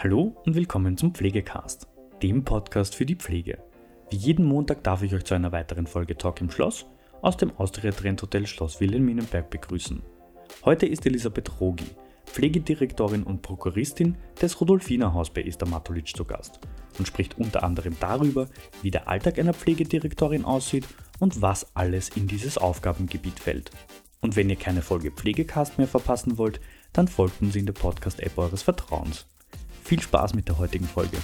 Hallo 0.00 0.40
und 0.46 0.54
willkommen 0.54 0.96
zum 0.96 1.12
Pflegecast, 1.12 1.88
dem 2.22 2.44
Podcast 2.44 2.94
für 2.94 3.04
die 3.04 3.16
Pflege. 3.16 3.58
Wie 4.10 4.16
jeden 4.16 4.44
Montag 4.44 4.84
darf 4.84 5.02
ich 5.02 5.12
euch 5.12 5.24
zu 5.24 5.34
einer 5.34 5.50
weiteren 5.50 5.88
Folge 5.88 6.16
Talk 6.16 6.40
im 6.40 6.52
Schloss 6.52 6.86
aus 7.20 7.36
dem 7.36 7.50
Austria 7.56 7.90
Trend 7.90 8.22
Hotel 8.22 8.46
Schloss 8.46 8.80
Wilhelminenberg 8.80 9.50
begrüßen. 9.50 10.00
Heute 10.64 10.86
ist 10.86 11.04
Elisabeth 11.04 11.60
Rogi, 11.60 11.88
Pflegedirektorin 12.26 13.24
und 13.24 13.42
Prokuristin 13.42 14.16
des 14.40 14.60
Rudolfiner 14.60 15.14
Haus 15.14 15.30
bei 15.30 15.42
Esther 15.42 15.66
Matulitsch 15.66 16.14
zu 16.14 16.24
Gast 16.24 16.60
und 16.96 17.08
spricht 17.08 17.36
unter 17.36 17.64
anderem 17.64 17.96
darüber, 17.98 18.46
wie 18.82 18.92
der 18.92 19.08
Alltag 19.08 19.40
einer 19.40 19.52
Pflegedirektorin 19.52 20.44
aussieht 20.44 20.86
und 21.18 21.42
was 21.42 21.74
alles 21.74 22.10
in 22.10 22.28
dieses 22.28 22.56
Aufgabengebiet 22.56 23.40
fällt. 23.40 23.72
Und 24.20 24.36
wenn 24.36 24.48
ihr 24.48 24.54
keine 24.54 24.82
Folge 24.82 25.10
Pflegecast 25.10 25.76
mehr 25.76 25.88
verpassen 25.88 26.38
wollt, 26.38 26.60
dann 26.92 27.08
folgt 27.08 27.42
uns 27.42 27.56
in 27.56 27.66
der 27.66 27.72
Podcast-App 27.72 28.38
eures 28.38 28.62
Vertrauens. 28.62 29.26
Viel 29.88 30.02
Spaß 30.02 30.34
mit 30.34 30.46
der 30.46 30.58
heutigen 30.58 30.84
Folge. 30.84 31.16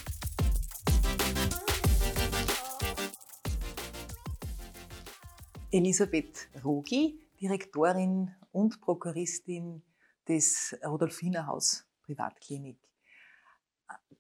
Elisabeth 5.70 6.48
Rogi, 6.64 7.20
Direktorin 7.38 8.34
und 8.52 8.80
Prokuristin 8.80 9.82
des 10.26 10.74
Rudolfiner 10.82 11.46
Haus 11.46 11.86
Privatklinik. 12.04 12.78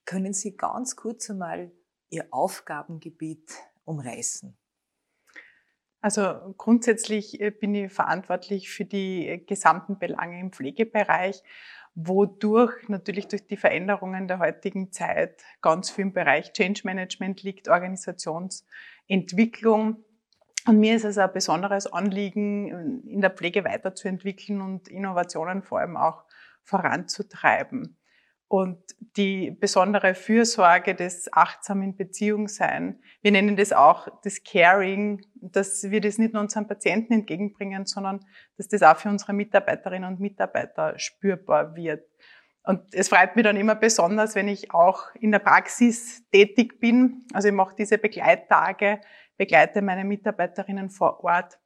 Können 0.04 0.34
Sie 0.34 0.54
ganz 0.58 0.94
kurz 0.94 1.30
einmal 1.30 1.72
Ihr 2.10 2.26
Aufgabengebiet 2.30 3.50
umreißen? 3.86 4.54
Also 6.02 6.54
grundsätzlich 6.58 7.40
äh, 7.40 7.50
bin 7.50 7.74
ich 7.74 7.90
verantwortlich 7.90 8.68
für 8.68 8.84
die 8.84 9.42
gesamten 9.46 9.98
Belange 9.98 10.38
im 10.38 10.52
Pflegebereich 10.52 11.42
wodurch 11.94 12.88
natürlich 12.88 13.28
durch 13.28 13.46
die 13.46 13.56
Veränderungen 13.56 14.26
der 14.26 14.40
heutigen 14.40 14.90
Zeit 14.92 15.44
ganz 15.62 15.90
viel 15.90 16.06
im 16.06 16.12
Bereich 16.12 16.52
Change 16.52 16.80
Management 16.84 17.42
liegt, 17.42 17.68
Organisationsentwicklung. 17.68 20.04
Und 20.66 20.80
mir 20.80 20.96
ist 20.96 21.04
es 21.04 21.18
ein 21.18 21.32
besonderes 21.32 21.86
Anliegen, 21.86 23.04
in 23.06 23.20
der 23.20 23.30
Pflege 23.30 23.64
weiterzuentwickeln 23.64 24.60
und 24.60 24.88
Innovationen 24.88 25.62
vor 25.62 25.78
allem 25.80 25.96
auch 25.96 26.24
voranzutreiben. 26.62 27.96
Und 28.54 28.78
die 29.16 29.50
besondere 29.50 30.14
Fürsorge, 30.14 30.94
des 30.94 31.28
achtsamen 31.32 31.96
Beziehungssein, 31.96 33.00
wir 33.20 33.32
nennen 33.32 33.56
das 33.56 33.72
auch 33.72 34.06
das 34.22 34.44
Caring, 34.44 35.26
dass 35.34 35.90
wir 35.90 36.00
das 36.00 36.18
nicht 36.18 36.34
nur 36.34 36.40
unseren 36.40 36.68
Patienten 36.68 37.14
entgegenbringen, 37.14 37.84
sondern 37.84 38.24
dass 38.56 38.68
das 38.68 38.84
auch 38.84 38.96
für 38.96 39.08
unsere 39.08 39.32
Mitarbeiterinnen 39.32 40.08
und 40.08 40.20
Mitarbeiter 40.20 40.96
spürbar 41.00 41.74
wird. 41.74 42.08
Und 42.62 42.82
es 42.92 43.08
freut 43.08 43.34
mich 43.34 43.42
dann 43.42 43.56
immer 43.56 43.74
besonders, 43.74 44.36
wenn 44.36 44.46
ich 44.46 44.72
auch 44.72 45.12
in 45.16 45.32
der 45.32 45.40
Praxis 45.40 46.22
tätig 46.30 46.78
bin. 46.78 47.24
Also 47.32 47.48
ich 47.48 47.54
mache 47.54 47.74
diese 47.76 47.98
Begleittage, 47.98 49.00
begleite 49.36 49.82
meine 49.82 50.04
Mitarbeiterinnen 50.04 50.90
vor 50.90 51.24
Ort 51.24 51.58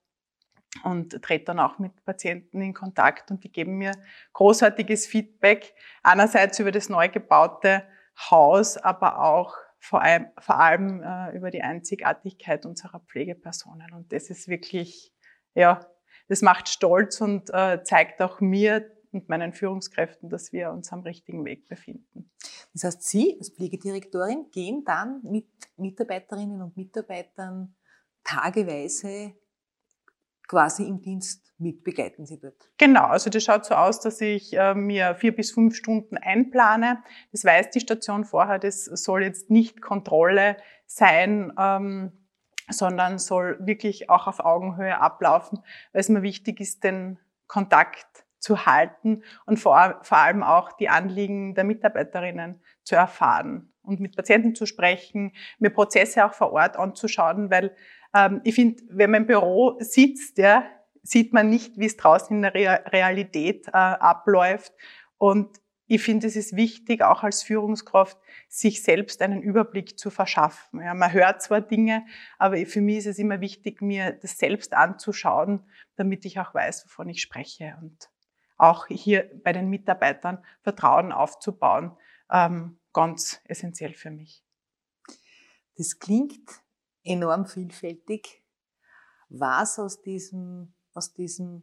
und 0.84 1.22
trete 1.22 1.46
dann 1.46 1.60
auch 1.60 1.78
mit 1.78 2.04
Patienten 2.04 2.60
in 2.60 2.74
Kontakt 2.74 3.30
und 3.30 3.42
die 3.44 3.50
geben 3.50 3.78
mir 3.78 3.92
großartiges 4.32 5.06
Feedback. 5.06 5.74
Einerseits 6.02 6.58
über 6.58 6.72
das 6.72 6.88
neu 6.88 7.08
gebaute 7.08 7.84
Haus, 8.30 8.76
aber 8.76 9.22
auch 9.22 9.54
vor 9.80 10.02
allem, 10.02 10.26
vor 10.38 10.58
allem 10.58 11.02
äh, 11.02 11.36
über 11.36 11.50
die 11.50 11.62
Einzigartigkeit 11.62 12.66
unserer 12.66 13.00
Pflegepersonen. 13.00 13.92
Und 13.94 14.12
das 14.12 14.28
ist 14.28 14.48
wirklich, 14.48 15.14
ja, 15.54 15.80
das 16.28 16.42
macht 16.42 16.68
stolz 16.68 17.20
und 17.20 17.50
äh, 17.54 17.82
zeigt 17.84 18.20
auch 18.20 18.40
mir 18.40 18.90
und 19.12 19.28
meinen 19.28 19.52
Führungskräften, 19.54 20.28
dass 20.28 20.52
wir 20.52 20.70
uns 20.70 20.92
am 20.92 21.00
richtigen 21.00 21.44
Weg 21.44 21.66
befinden. 21.68 22.30
Das 22.74 22.84
heißt, 22.84 23.02
Sie 23.02 23.36
als 23.38 23.50
Pflegedirektorin 23.50 24.50
gehen 24.52 24.84
dann 24.84 25.20
mit 25.22 25.48
Mitarbeiterinnen 25.76 26.60
und 26.60 26.76
Mitarbeitern 26.76 27.74
tageweise 28.24 29.34
quasi 30.48 30.84
im 30.88 31.00
Dienst 31.00 31.52
mit 31.58 31.84
begleiten 31.84 32.26
Sie 32.26 32.40
dort? 32.40 32.70
Genau, 32.78 33.06
also 33.06 33.30
das 33.30 33.44
schaut 33.44 33.64
so 33.64 33.74
aus, 33.74 34.00
dass 34.00 34.20
ich 34.20 34.56
äh, 34.56 34.74
mir 34.74 35.14
vier 35.14 35.34
bis 35.34 35.52
fünf 35.52 35.76
Stunden 35.76 36.16
einplane. 36.16 37.02
Das 37.32 37.44
weiß 37.44 37.70
die 37.70 37.80
Station 37.80 38.24
vorher, 38.24 38.58
das 38.58 38.84
soll 38.84 39.22
jetzt 39.22 39.50
nicht 39.50 39.80
Kontrolle 39.80 40.56
sein, 40.86 41.52
ähm, 41.58 42.12
sondern 42.70 43.18
soll 43.18 43.58
wirklich 43.60 44.10
auch 44.10 44.26
auf 44.26 44.40
Augenhöhe 44.40 45.00
ablaufen, 45.00 45.60
weil 45.92 46.00
es 46.00 46.08
mir 46.08 46.22
wichtig 46.22 46.60
ist, 46.60 46.84
den 46.84 47.18
Kontakt 47.46 48.24
zu 48.38 48.66
halten 48.66 49.24
und 49.46 49.58
vor, 49.58 49.98
vor 50.02 50.18
allem 50.18 50.42
auch 50.42 50.72
die 50.72 50.88
Anliegen 50.88 51.54
der 51.54 51.64
Mitarbeiterinnen 51.64 52.62
zu 52.84 52.94
erfahren 52.94 53.72
und 53.82 54.00
mit 54.00 54.16
Patienten 54.16 54.54
zu 54.54 54.66
sprechen, 54.66 55.32
mir 55.58 55.70
Prozesse 55.70 56.24
auch 56.24 56.34
vor 56.34 56.52
Ort 56.52 56.76
anzuschauen, 56.76 57.50
weil 57.50 57.74
ähm, 58.14 58.40
ich 58.44 58.54
finde, 58.54 58.82
wenn 58.90 59.10
man 59.10 59.22
im 59.22 59.26
Büro 59.26 59.76
sitzt, 59.80 60.38
ja, 60.38 60.64
sieht 61.02 61.32
man 61.32 61.48
nicht, 61.48 61.78
wie 61.78 61.86
es 61.86 61.96
draußen 61.96 62.36
in 62.36 62.42
der 62.42 62.54
Realität 62.54 63.68
äh, 63.68 63.70
abläuft. 63.72 64.72
Und 65.16 65.60
ich 65.86 66.02
finde, 66.02 66.26
es 66.26 66.36
ist 66.36 66.54
wichtig, 66.54 67.02
auch 67.02 67.22
als 67.22 67.42
Führungskraft, 67.42 68.18
sich 68.46 68.82
selbst 68.82 69.22
einen 69.22 69.42
Überblick 69.42 69.98
zu 69.98 70.10
verschaffen. 70.10 70.82
Ja, 70.82 70.92
man 70.92 71.12
hört 71.12 71.40
zwar 71.40 71.62
Dinge, 71.62 72.04
aber 72.38 72.58
für 72.66 72.82
mich 72.82 72.98
ist 72.98 73.06
es 73.06 73.18
immer 73.18 73.40
wichtig, 73.40 73.80
mir 73.80 74.12
das 74.12 74.36
selbst 74.36 74.74
anzuschauen, 74.74 75.64
damit 75.96 76.26
ich 76.26 76.38
auch 76.40 76.52
weiß, 76.52 76.84
wovon 76.84 77.08
ich 77.08 77.22
spreche 77.22 77.78
und 77.80 78.10
auch 78.58 78.86
hier 78.88 79.30
bei 79.42 79.52
den 79.52 79.70
Mitarbeitern 79.70 80.44
Vertrauen 80.60 81.10
aufzubauen, 81.10 81.96
ähm, 82.30 82.78
ganz 82.92 83.40
essentiell 83.44 83.94
für 83.94 84.10
mich. 84.10 84.44
Das 85.76 85.98
klingt 85.98 86.60
enorm 87.08 87.46
vielfältig. 87.46 88.42
Was 89.28 89.78
aus 89.78 90.02
diesem, 90.02 90.74
aus 90.94 91.14
diesem 91.14 91.62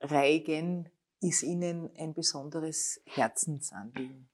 Reigen 0.00 0.90
ist 1.20 1.42
Ihnen 1.42 1.90
ein 1.98 2.12
besonderes 2.12 3.00
Herzensanliegen? 3.06 4.28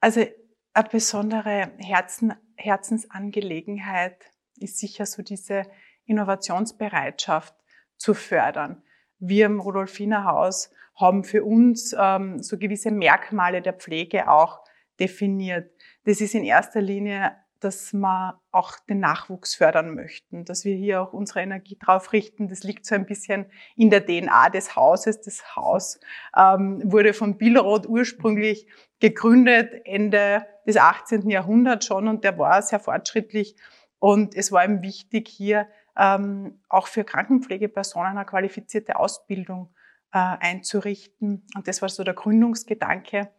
Also 0.00 0.24
eine 0.72 0.88
besondere 0.88 1.72
Herzen, 1.78 2.34
Herzensangelegenheit 2.56 4.30
ist 4.56 4.78
sicher 4.78 5.06
so 5.06 5.22
diese 5.22 5.62
Innovationsbereitschaft 6.04 7.54
zu 7.96 8.14
fördern. 8.14 8.82
Wir 9.18 9.46
im 9.46 9.60
Rudolfiner 9.60 10.24
Haus 10.24 10.70
haben 10.94 11.24
für 11.24 11.44
uns 11.44 11.94
ähm, 11.98 12.42
so 12.42 12.58
gewisse 12.58 12.90
Merkmale 12.90 13.62
der 13.62 13.74
Pflege 13.74 14.30
auch 14.30 14.60
definiert. 14.98 15.70
Das 16.04 16.20
ist 16.20 16.34
in 16.34 16.44
erster 16.44 16.80
Linie 16.80 17.36
dass 17.60 17.92
wir 17.92 18.40
auch 18.50 18.78
den 18.88 19.00
Nachwuchs 19.00 19.54
fördern 19.54 19.94
möchten, 19.94 20.44
dass 20.44 20.64
wir 20.64 20.74
hier 20.74 21.02
auch 21.02 21.12
unsere 21.12 21.40
Energie 21.40 21.76
drauf 21.78 22.12
richten. 22.12 22.48
Das 22.48 22.62
liegt 22.62 22.86
so 22.86 22.94
ein 22.94 23.06
bisschen 23.06 23.46
in 23.76 23.90
der 23.90 24.04
DNA 24.04 24.50
des 24.50 24.76
Hauses. 24.76 25.20
Das 25.20 25.56
Haus 25.56 26.00
ähm, 26.36 26.82
wurde 26.84 27.14
von 27.14 27.38
Billroth 27.38 27.86
ursprünglich 27.86 28.66
gegründet, 29.00 29.72
Ende 29.84 30.46
des 30.66 30.76
18. 30.76 31.28
Jahrhunderts 31.28 31.86
schon, 31.86 32.08
und 32.08 32.24
der 32.24 32.38
war 32.38 32.60
sehr 32.62 32.80
fortschrittlich. 32.80 33.56
Und 33.98 34.34
es 34.34 34.52
war 34.52 34.64
ihm 34.64 34.82
wichtig, 34.82 35.28
hier 35.28 35.68
ähm, 35.96 36.60
auch 36.68 36.86
für 36.86 37.04
Krankenpflegepersonen 37.04 38.16
eine 38.16 38.26
qualifizierte 38.26 38.96
Ausbildung 38.96 39.74
äh, 40.12 40.18
einzurichten. 40.18 41.46
Und 41.54 41.68
das 41.68 41.82
war 41.82 41.88
so 41.88 42.04
der 42.04 42.14
Gründungsgedanke, 42.14 43.30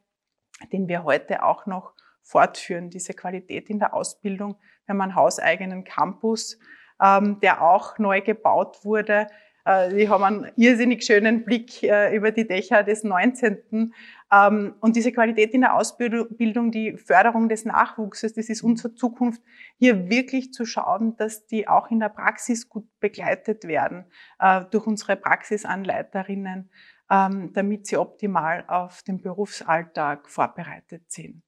den 0.71 0.87
wir 0.87 1.03
heute 1.03 1.43
auch 1.43 1.65
noch 1.65 1.93
fortführen, 2.27 2.89
diese 2.89 3.13
Qualität 3.13 3.69
in 3.69 3.79
der 3.79 3.93
Ausbildung. 3.93 4.57
Wir 4.85 4.93
haben 4.93 5.01
einen 5.01 5.15
hauseigenen 5.15 5.83
Campus, 5.85 6.59
ähm, 7.01 7.39
der 7.41 7.61
auch 7.61 7.97
neu 7.99 8.21
gebaut 8.21 8.83
wurde. 8.83 9.27
Äh, 9.65 10.07
haben 10.07 10.23
einen 10.23 10.51
irrsinnig 10.55 11.03
schönen 11.03 11.43
Blick 11.43 11.83
äh, 11.83 12.15
über 12.15 12.31
die 12.31 12.47
Dächer 12.47 12.83
des 12.83 13.03
19. 13.03 13.93
Ähm, 14.31 14.75
und 14.79 14.95
diese 14.95 15.11
Qualität 15.11 15.53
in 15.53 15.61
der 15.61 15.75
Ausbildung, 15.75 16.71
die 16.71 16.97
Förderung 16.97 17.49
des 17.49 17.65
Nachwuchses, 17.65 18.33
das 18.33 18.49
ist 18.49 18.61
unsere 18.61 18.93
Zukunft, 18.95 19.41
hier 19.77 20.09
wirklich 20.09 20.53
zu 20.53 20.65
schauen, 20.65 21.15
dass 21.17 21.47
die 21.47 21.67
auch 21.67 21.91
in 21.91 21.99
der 21.99 22.09
Praxis 22.09 22.67
gut 22.67 22.87
begleitet 22.99 23.65
werden 23.65 24.05
äh, 24.39 24.63
durch 24.71 24.85
unsere 24.85 25.15
Praxisanleiterinnen, 25.15 26.69
ähm, 27.09 27.51
damit 27.53 27.87
sie 27.87 27.97
optimal 27.97 28.65
auf 28.67 29.03
den 29.03 29.21
Berufsalltag 29.21 30.29
vorbereitet 30.29 31.11
sind. 31.11 31.46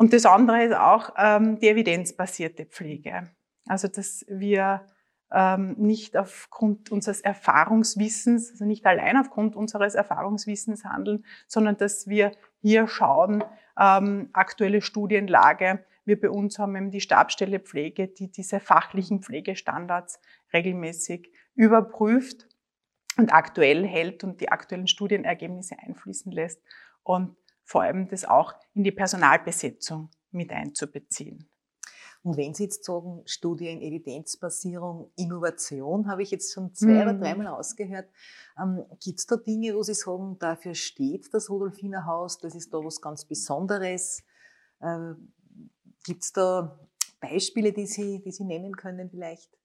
Und 0.00 0.14
das 0.14 0.24
andere 0.24 0.64
ist 0.64 0.74
auch 0.74 1.12
ähm, 1.18 1.58
die 1.58 1.68
evidenzbasierte 1.68 2.64
Pflege. 2.64 3.28
Also 3.66 3.86
dass 3.86 4.24
wir 4.30 4.86
ähm, 5.30 5.74
nicht 5.76 6.16
aufgrund 6.16 6.90
unseres 6.90 7.20
Erfahrungswissens, 7.20 8.50
also 8.52 8.64
nicht 8.64 8.86
allein 8.86 9.18
aufgrund 9.18 9.56
unseres 9.56 9.94
Erfahrungswissens 9.94 10.86
handeln, 10.86 11.26
sondern 11.46 11.76
dass 11.76 12.08
wir 12.08 12.32
hier 12.62 12.88
schauen, 12.88 13.44
ähm, 13.78 14.30
aktuelle 14.32 14.80
Studienlage. 14.80 15.84
Wir 16.06 16.18
bei 16.18 16.30
uns 16.30 16.58
haben 16.58 16.76
eben 16.76 16.90
die 16.90 17.02
Stabstelle 17.02 17.60
Pflege, 17.60 18.08
die 18.08 18.32
diese 18.32 18.58
fachlichen 18.58 19.20
Pflegestandards 19.20 20.18
regelmäßig 20.54 21.30
überprüft 21.56 22.48
und 23.18 23.34
aktuell 23.34 23.86
hält 23.86 24.24
und 24.24 24.40
die 24.40 24.50
aktuellen 24.50 24.88
Studienergebnisse 24.88 25.76
einfließen 25.78 26.32
lässt. 26.32 26.62
Und 27.02 27.36
vor 27.70 27.82
allem 27.82 28.08
das 28.08 28.24
auch 28.24 28.52
in 28.74 28.82
die 28.82 28.90
Personalbesetzung 28.90 30.08
mit 30.32 30.50
einzubeziehen. 30.50 31.48
Und 32.24 32.36
wenn 32.36 32.52
Sie 32.52 32.64
jetzt 32.64 32.84
sagen, 32.84 33.22
Studien, 33.26 33.80
Evidenzbasierung, 33.80 35.12
Innovation, 35.16 36.08
habe 36.10 36.24
ich 36.24 36.32
jetzt 36.32 36.52
schon 36.52 36.74
zwei 36.74 36.88
mhm. 36.88 37.00
oder 37.02 37.14
dreimal 37.14 37.46
ausgehört. 37.46 38.08
Ähm, 38.60 38.84
Gibt 39.00 39.20
es 39.20 39.26
da 39.26 39.36
Dinge, 39.36 39.76
wo 39.76 39.84
Sie 39.84 39.94
sagen, 39.94 40.36
dafür 40.40 40.74
steht 40.74 41.32
das 41.32 41.48
Rudolfiner 41.48 42.06
Haus, 42.06 42.38
das 42.38 42.56
ist 42.56 42.74
da 42.74 42.78
was 42.78 43.00
ganz 43.00 43.24
Besonderes? 43.24 44.24
Äh, 44.80 45.12
Gibt 46.04 46.24
es 46.24 46.32
da 46.32 46.76
Beispiele, 47.20 47.72
die 47.72 47.86
Sie, 47.86 48.20
die 48.20 48.32
Sie 48.32 48.44
nennen 48.44 48.76
können 48.76 49.08
vielleicht? 49.10 49.56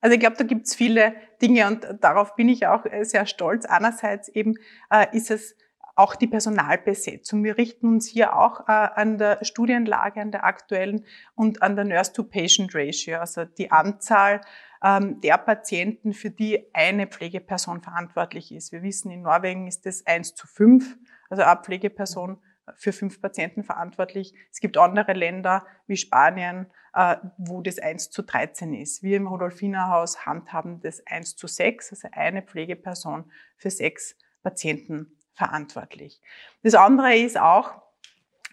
Also 0.00 0.14
ich 0.14 0.20
glaube, 0.20 0.36
da 0.36 0.44
gibt 0.44 0.68
es 0.68 0.74
viele 0.74 1.14
Dinge 1.42 1.66
und 1.66 1.86
darauf 2.00 2.34
bin 2.34 2.48
ich 2.48 2.66
auch 2.66 2.86
äh, 2.86 3.04
sehr 3.04 3.26
stolz. 3.26 3.66
Einerseits 3.66 4.28
eben 4.28 4.54
äh, 4.90 5.14
ist 5.14 5.30
es 5.30 5.54
auch 6.02 6.16
die 6.16 6.26
Personalbesetzung. 6.26 7.44
Wir 7.44 7.56
richten 7.56 7.86
uns 7.86 8.08
hier 8.08 8.36
auch 8.36 8.68
äh, 8.68 8.72
an 8.72 9.18
der 9.18 9.38
Studienlage, 9.44 10.20
an 10.20 10.32
der 10.32 10.44
aktuellen 10.44 11.04
und 11.36 11.62
an 11.62 11.76
der 11.76 11.84
Nurse-to-Patient-Ratio, 11.84 13.18
also 13.18 13.44
die 13.44 13.70
Anzahl 13.70 14.40
ähm, 14.82 15.20
der 15.20 15.38
Patienten, 15.38 16.12
für 16.12 16.30
die 16.30 16.74
eine 16.74 17.06
Pflegeperson 17.06 17.82
verantwortlich 17.82 18.50
ist. 18.50 18.72
Wir 18.72 18.82
wissen, 18.82 19.12
in 19.12 19.22
Norwegen 19.22 19.68
ist 19.68 19.86
das 19.86 20.04
1 20.04 20.34
zu 20.34 20.48
5, 20.48 20.98
also 21.30 21.44
eine 21.44 21.62
Pflegeperson 21.62 22.38
für 22.74 22.92
fünf 22.92 23.20
Patienten 23.20 23.62
verantwortlich. 23.62 24.34
Es 24.50 24.58
gibt 24.58 24.76
andere 24.78 25.12
Länder 25.12 25.64
wie 25.86 25.96
Spanien, 25.96 26.66
äh, 26.94 27.16
wo 27.38 27.60
das 27.60 27.78
1 27.78 28.10
zu 28.10 28.22
13 28.22 28.74
ist. 28.74 29.04
Wir 29.04 29.18
im 29.18 29.28
Rudolfinerhaus 29.28 30.26
handhaben 30.26 30.80
das 30.80 31.06
1 31.06 31.36
zu 31.36 31.46
6, 31.46 31.92
also 31.92 32.08
eine 32.10 32.42
Pflegeperson 32.42 33.30
für 33.56 33.70
sechs 33.70 34.16
Patienten 34.42 35.16
verantwortlich. 35.34 36.20
Das 36.62 36.74
andere 36.74 37.16
ist 37.16 37.38
auch, 37.38 37.72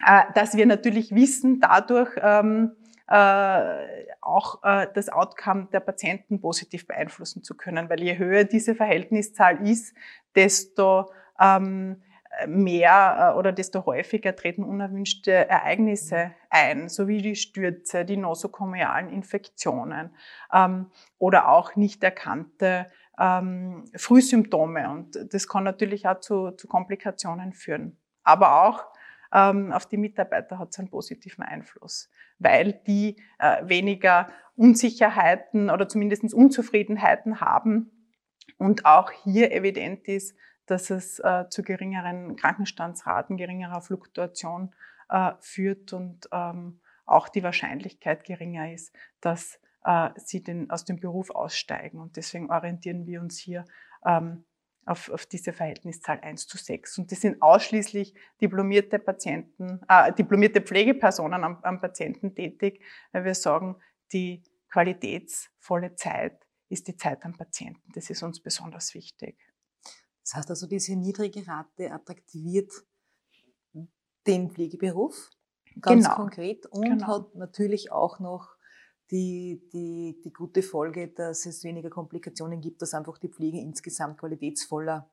äh, 0.04 0.22
dass 0.34 0.56
wir 0.56 0.66
natürlich 0.66 1.14
wissen, 1.14 1.60
dadurch 1.60 2.10
ähm, 2.20 2.72
äh, 3.08 4.06
auch 4.20 4.62
äh, 4.62 4.86
das 4.94 5.08
Outcome 5.08 5.68
der 5.72 5.80
Patienten 5.80 6.40
positiv 6.40 6.86
beeinflussen 6.86 7.42
zu 7.42 7.56
können, 7.56 7.90
weil 7.90 8.02
je 8.02 8.18
höher 8.18 8.44
diese 8.44 8.74
Verhältniszahl 8.74 9.66
ist, 9.66 9.94
desto 10.34 11.10
ähm, 11.40 12.02
mehr 12.46 13.34
oder 13.36 13.52
desto 13.52 13.84
häufiger 13.86 14.34
treten 14.34 14.62
unerwünschte 14.62 15.32
Ereignisse 15.32 16.32
ein, 16.48 16.88
so 16.88 17.08
wie 17.08 17.20
die 17.20 17.34
Stürze, 17.34 18.04
die 18.04 18.16
nosokomialen 18.16 19.10
Infektionen 19.10 20.14
ähm, 20.52 20.90
oder 21.18 21.48
auch 21.48 21.76
nicht 21.76 22.02
erkannte 22.04 22.90
ähm, 23.20 23.84
Frühsymptome. 23.94 24.90
Und 24.90 25.32
das 25.32 25.46
kann 25.46 25.64
natürlich 25.64 26.08
auch 26.08 26.20
zu, 26.20 26.52
zu 26.52 26.66
Komplikationen 26.66 27.52
führen. 27.52 27.98
Aber 28.24 28.64
auch 28.64 28.86
ähm, 29.32 29.72
auf 29.72 29.86
die 29.86 29.98
Mitarbeiter 29.98 30.58
hat 30.58 30.70
es 30.70 30.78
einen 30.78 30.90
positiven 30.90 31.44
Einfluss, 31.44 32.10
weil 32.38 32.72
die 32.86 33.16
äh, 33.38 33.68
weniger 33.68 34.28
Unsicherheiten 34.56 35.70
oder 35.70 35.88
zumindest 35.88 36.34
Unzufriedenheiten 36.34 37.40
haben 37.40 37.90
und 38.58 38.84
auch 38.84 39.10
hier 39.10 39.52
evident 39.52 40.08
ist, 40.08 40.36
dass 40.66 40.90
es 40.90 41.18
äh, 41.20 41.48
zu 41.48 41.62
geringeren 41.62 42.36
Krankenstandsraten, 42.36 43.36
geringerer 43.36 43.80
Fluktuation 43.80 44.74
äh, 45.08 45.32
führt 45.40 45.92
und 45.92 46.28
ähm, 46.32 46.80
auch 47.06 47.28
die 47.28 47.42
Wahrscheinlichkeit 47.42 48.24
geringer 48.24 48.72
ist, 48.72 48.94
dass 49.20 49.60
äh, 49.84 50.10
sie 50.16 50.42
den, 50.42 50.70
aus 50.70 50.84
dem 50.84 51.00
Beruf 51.00 51.30
aussteigen. 51.30 52.00
Und 52.00 52.16
deswegen 52.16 52.50
orientieren 52.50 53.06
wir 53.06 53.20
uns 53.20 53.38
hier 53.38 53.64
ähm, 54.04 54.44
auf, 54.86 55.10
auf 55.10 55.26
diese 55.26 55.52
Verhältniszahl 55.52 56.20
1 56.20 56.46
zu 56.46 56.58
6. 56.58 56.98
Und 56.98 57.12
das 57.12 57.20
sind 57.20 57.40
ausschließlich 57.40 58.14
diplomierte 58.40 58.98
Patienten, 58.98 59.80
äh, 59.88 60.12
diplomierte 60.12 60.60
Pflegepersonen 60.60 61.44
am, 61.44 61.58
am 61.62 61.80
Patienten 61.80 62.34
tätig, 62.34 62.82
weil 63.12 63.24
wir 63.24 63.34
sagen, 63.34 63.76
die 64.12 64.42
qualitätsvolle 64.70 65.94
Zeit 65.96 66.46
ist 66.68 66.88
die 66.88 66.96
Zeit 66.96 67.24
am 67.24 67.36
Patienten. 67.36 67.92
Das 67.94 68.10
ist 68.10 68.22
uns 68.22 68.40
besonders 68.40 68.94
wichtig. 68.94 69.38
Das 70.22 70.34
heißt 70.34 70.50
also, 70.50 70.66
diese 70.66 70.94
niedrige 70.96 71.46
Rate 71.46 71.90
attraktiviert 71.92 72.72
den 74.26 74.50
Pflegeberuf 74.50 75.30
ganz 75.80 76.04
genau. 76.04 76.16
konkret 76.16 76.66
und 76.66 76.82
genau. 76.82 77.06
hat 77.06 77.34
natürlich 77.34 77.90
auch 77.90 78.20
noch 78.20 78.54
die, 79.10 79.60
die, 79.72 80.20
die 80.22 80.32
gute 80.32 80.62
Folge, 80.62 81.08
dass 81.08 81.46
es 81.46 81.64
weniger 81.64 81.90
Komplikationen 81.90 82.60
gibt, 82.60 82.82
dass 82.82 82.94
einfach 82.94 83.18
die 83.18 83.28
Pflege 83.28 83.58
insgesamt 83.58 84.18
qualitätsvoller 84.18 85.10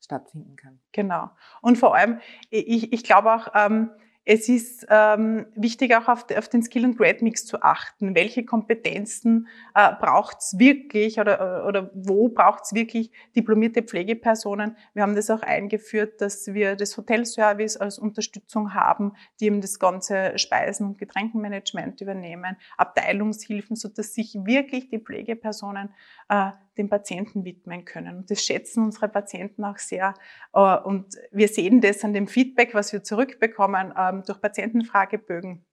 stattfinden 0.00 0.56
kann. 0.56 0.80
Genau. 0.92 1.30
Und 1.60 1.78
vor 1.78 1.94
allem, 1.94 2.20
ich, 2.50 2.92
ich 2.92 3.04
glaube 3.04 3.32
auch, 3.32 3.48
ähm, 3.54 3.90
es 4.30 4.46
ist 4.50 4.86
ähm, 4.90 5.46
wichtig, 5.54 5.96
auch 5.96 6.06
auf, 6.06 6.26
auf, 6.36 6.48
den 6.50 6.62
Skill- 6.62 6.84
and 6.84 6.98
Grade-Mix 6.98 7.46
zu 7.46 7.62
achten. 7.62 8.14
Welche 8.14 8.44
Kompetenzen 8.44 9.48
äh, 9.74 9.90
braucht 9.98 10.40
es 10.40 10.58
wirklich 10.58 11.18
oder, 11.18 11.64
oder 11.66 11.90
wo 11.94 12.28
braucht 12.28 12.64
es 12.64 12.74
wirklich 12.74 13.10
diplomierte 13.34 13.82
Pflegepersonen? 13.82 14.76
Wir 14.92 15.02
haben 15.02 15.16
das 15.16 15.30
auch 15.30 15.40
eingeführt, 15.40 16.20
dass 16.20 16.48
wir 16.48 16.76
das 16.76 16.94
Hotelservice 16.98 17.78
als 17.78 17.98
Unterstützung 17.98 18.74
haben, 18.74 19.14
die 19.40 19.46
eben 19.46 19.62
das 19.62 19.78
ganze 19.78 20.36
Speisen- 20.36 20.88
und 20.88 20.98
Getränkenmanagement 20.98 21.98
übernehmen, 22.02 22.58
Abteilungshilfen, 22.76 23.76
so 23.76 23.88
dass 23.88 24.12
sich 24.12 24.34
wirklich 24.44 24.90
die 24.90 24.98
Pflegepersonen 24.98 25.88
äh, 26.28 26.50
dem 26.78 26.88
Patienten 26.88 27.44
widmen 27.44 27.84
können. 27.84 28.18
Und 28.18 28.30
das 28.30 28.44
schätzen 28.44 28.84
unsere 28.84 29.08
Patienten 29.08 29.64
auch 29.64 29.78
sehr. 29.78 30.14
Äh, 30.52 30.78
und 30.78 31.14
wir 31.30 31.48
sehen 31.48 31.80
das 31.80 32.04
an 32.04 32.12
dem 32.12 32.28
Feedback, 32.28 32.74
was 32.74 32.92
wir 32.92 33.02
zurückbekommen 33.02 33.92
ähm, 33.96 34.22
durch 34.26 34.40
Patientenfragebögen, 34.40 35.66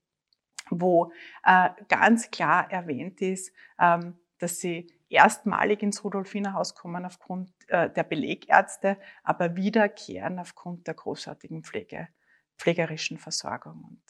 wo 0.70 1.12
äh, 1.46 1.70
ganz 1.88 2.32
klar 2.32 2.72
erwähnt 2.72 3.22
ist, 3.22 3.54
ähm, 3.80 4.18
dass 4.40 4.60
sie 4.60 4.88
erstmalig 5.10 5.82
ins 5.84 6.04
Rudolfinerhaus 6.04 6.76
kommen 6.76 7.06
aufgrund 7.06 7.52
äh, 7.68 7.90
der 7.90 8.04
Belegärzte, 8.04 8.98
aber 9.24 9.56
wiederkehren 9.56 10.40
aufgrund 10.40 10.88
der 10.88 10.96
großartigen 10.96 11.64
Pflege, 11.64 12.10
pflegerischen 12.58 13.18
Versorgung. 13.18 13.84
Und 13.84 14.02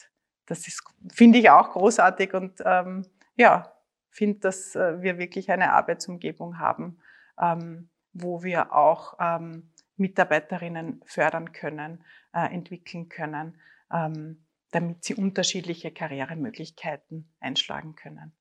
das 0.45 0.67
ist, 0.67 0.83
finde 1.13 1.39
ich, 1.39 1.49
auch 1.49 1.71
großartig 1.71 2.33
und 2.33 2.61
ähm, 2.65 3.05
ja, 3.35 3.74
finde, 4.15 4.39
dass 4.39 4.75
äh, 4.75 5.01
wir 5.01 5.17
wirklich 5.17 5.51
eine 5.51 5.73
Arbeitsumgebung 5.73 6.57
haben, 6.57 6.99
ähm, 7.39 7.89
wo 8.13 8.43
wir 8.43 8.73
auch 8.73 9.17
ähm, 9.19 9.71
Mitarbeiterinnen 9.97 11.01
fördern 11.05 11.51
können, 11.51 12.03
äh, 12.33 12.53
entwickeln 12.53 13.09
können, 13.09 13.59
ähm, 13.91 14.45
damit 14.71 15.03
sie 15.03 15.15
unterschiedliche 15.15 15.91
Karrieremöglichkeiten 15.91 17.29
einschlagen 17.39 17.95
können. 17.95 18.33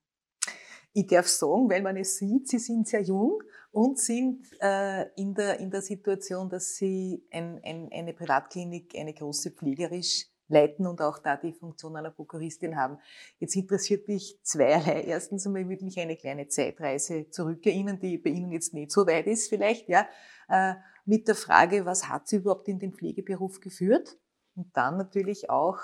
Ich 0.93 1.09
darf 1.09 1.27
sagen, 1.27 1.69
weil 1.69 1.83
man 1.83 1.97
es 1.97 2.19
sieht, 2.19 2.49
Sie 2.49 2.61
sind 2.61 2.87
sehr 2.87 3.03
jung 3.03 3.43
und 3.73 3.99
sind 3.99 4.47
äh, 4.61 5.09
in, 5.17 5.35
der, 5.35 5.59
in 5.59 5.73
der 5.73 5.83
Situation, 5.83 6.49
dass 6.49 6.77
Sie 6.77 7.27
ein, 7.33 7.61
ein, 7.65 7.91
eine 7.93 8.13
Privatklinik, 8.13 8.95
eine 8.97 9.13
große 9.13 9.51
pflegerisch 9.51 10.29
leiten 10.49 10.87
und 10.87 11.01
auch 11.01 11.19
da 11.19 11.37
die 11.37 11.53
Funktion 11.53 11.97
einer 11.97 12.11
Prokuristin 12.11 12.77
haben. 12.77 12.99
Jetzt 13.39 13.57
interessiert 13.57 14.09
mich 14.09 14.39
zweierlei. 14.43 15.03
Erstens 15.05 15.47
einmal 15.47 15.69
würde 15.69 15.85
mich 15.85 15.99
eine 15.99 16.17
kleine 16.17 16.49
Zeitreise 16.49 17.31
zurückerinnern, 17.31 17.99
die 17.99 18.19
bei 18.19 18.31
Ihnen 18.31 18.53
jetzt 18.53 18.75
nicht 18.75 18.91
so 18.91 19.07
weit 19.07 19.27
ist 19.27 19.49
vielleicht, 19.49 19.89
ja, 19.89 20.07
äh, 20.49 20.75
mit 21.07 21.29
der 21.29 21.35
Frage, 21.35 21.85
was 21.85 22.09
hat 22.09 22.29
Sie 22.29 22.37
überhaupt 22.37 22.69
in 22.69 22.79
den 22.79 22.93
Pflegeberuf 22.93 23.61
geführt? 23.61 24.17
Und 24.55 24.77
dann 24.77 24.97
natürlich 24.97 25.51
auch, 25.51 25.79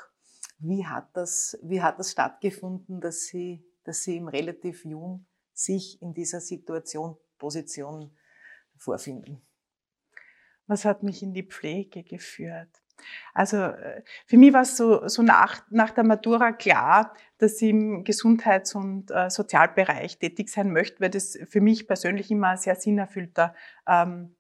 wie 0.58 0.86
hat 0.86 1.08
das, 1.14 1.58
wie 1.62 1.82
hat 1.82 1.98
das 1.98 2.12
stattgefunden, 2.12 3.00
dass 3.00 3.26
Sie, 3.26 3.64
dass 3.84 4.02
Sie 4.02 4.16
im 4.16 4.28
relativ 4.28 4.84
jung 4.84 5.26
sich 5.52 6.00
in 6.00 6.14
dieser 6.14 6.40
Situation, 6.40 7.16
Position 7.38 8.16
vorfinden? 8.76 9.42
Was 10.66 10.84
hat 10.84 11.02
mich 11.02 11.22
in 11.22 11.34
die 11.34 11.42
Pflege 11.42 12.04
geführt? 12.04 12.70
Also 13.34 13.56
äh, 13.56 14.02
für 14.26 14.36
mich 14.36 14.52
war 14.52 14.62
es 14.62 14.76
so, 14.76 15.06
so 15.08 15.22
nach, 15.22 15.62
nach 15.70 15.90
der 15.90 16.04
Matura 16.04 16.52
klar, 16.52 17.14
dass 17.38 17.60
ich 17.62 17.70
im 17.70 18.04
Gesundheits- 18.04 18.74
und 18.74 19.10
äh, 19.10 19.30
Sozialbereich 19.30 20.18
tätig 20.18 20.48
sein 20.48 20.72
möchte, 20.72 21.00
weil 21.00 21.10
das 21.10 21.38
für 21.48 21.60
mich 21.60 21.86
persönlich 21.86 22.30
immer 22.30 22.48
ein 22.48 22.58
sehr 22.58 22.76
sinnerfüllter 22.76 23.54
ähm, 23.86 24.36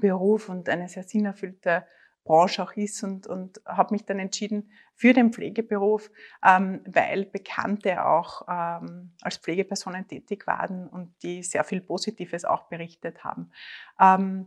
Beruf 0.00 0.48
und 0.48 0.68
eine 0.68 0.88
sehr 0.88 1.02
sinnerfüllte 1.02 1.84
Branche 2.24 2.62
auch 2.62 2.72
ist 2.74 3.02
und, 3.02 3.26
und 3.26 3.60
habe 3.66 3.94
mich 3.94 4.04
dann 4.04 4.18
entschieden 4.18 4.70
für 4.94 5.12
den 5.12 5.32
Pflegeberuf, 5.32 6.10
ähm, 6.44 6.82
weil 6.86 7.26
Bekannte 7.26 8.04
auch 8.04 8.42
ähm, 8.48 9.12
als 9.20 9.38
Pflegepersonen 9.38 10.06
tätig 10.06 10.46
waren 10.46 10.86
und 10.86 11.14
die 11.22 11.42
sehr 11.42 11.64
viel 11.64 11.80
Positives 11.80 12.44
auch 12.44 12.68
berichtet 12.68 13.24
haben. 13.24 13.50
Ähm, 14.00 14.46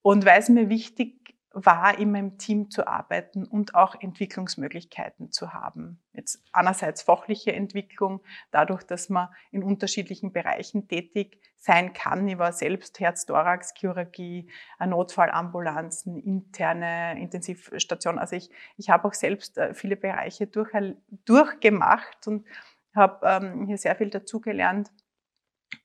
und 0.00 0.24
weil 0.24 0.38
es 0.38 0.48
mir 0.48 0.68
wichtig 0.68 1.23
war, 1.54 1.98
immer 1.98 2.18
im 2.18 2.36
Team 2.36 2.70
zu 2.70 2.86
arbeiten 2.86 3.46
und 3.46 3.74
auch 3.74 3.94
Entwicklungsmöglichkeiten 4.00 5.30
zu 5.30 5.52
haben. 5.52 6.02
Jetzt 6.12 6.42
einerseits 6.52 7.02
fachliche 7.02 7.52
Entwicklung, 7.52 8.20
dadurch, 8.50 8.82
dass 8.82 9.08
man 9.08 9.28
in 9.50 9.62
unterschiedlichen 9.62 10.32
Bereichen 10.32 10.88
tätig 10.88 11.40
sein 11.56 11.92
kann. 11.92 12.28
Ich 12.28 12.38
war 12.38 12.52
selbst 12.52 13.00
Herz-Thorax-Chirurgie, 13.00 14.50
Notfallambulanzen, 14.84 16.16
interne 16.16 17.18
Intensivstation. 17.18 18.18
Also 18.18 18.36
ich, 18.36 18.50
ich 18.76 18.90
habe 18.90 19.08
auch 19.08 19.14
selbst 19.14 19.56
äh, 19.56 19.72
viele 19.74 19.96
Bereiche 19.96 20.46
durch, 20.46 20.70
durchgemacht 21.24 22.26
und 22.26 22.46
habe 22.94 23.26
ähm, 23.26 23.66
hier 23.66 23.78
sehr 23.78 23.96
viel 23.96 24.10
dazugelernt 24.10 24.90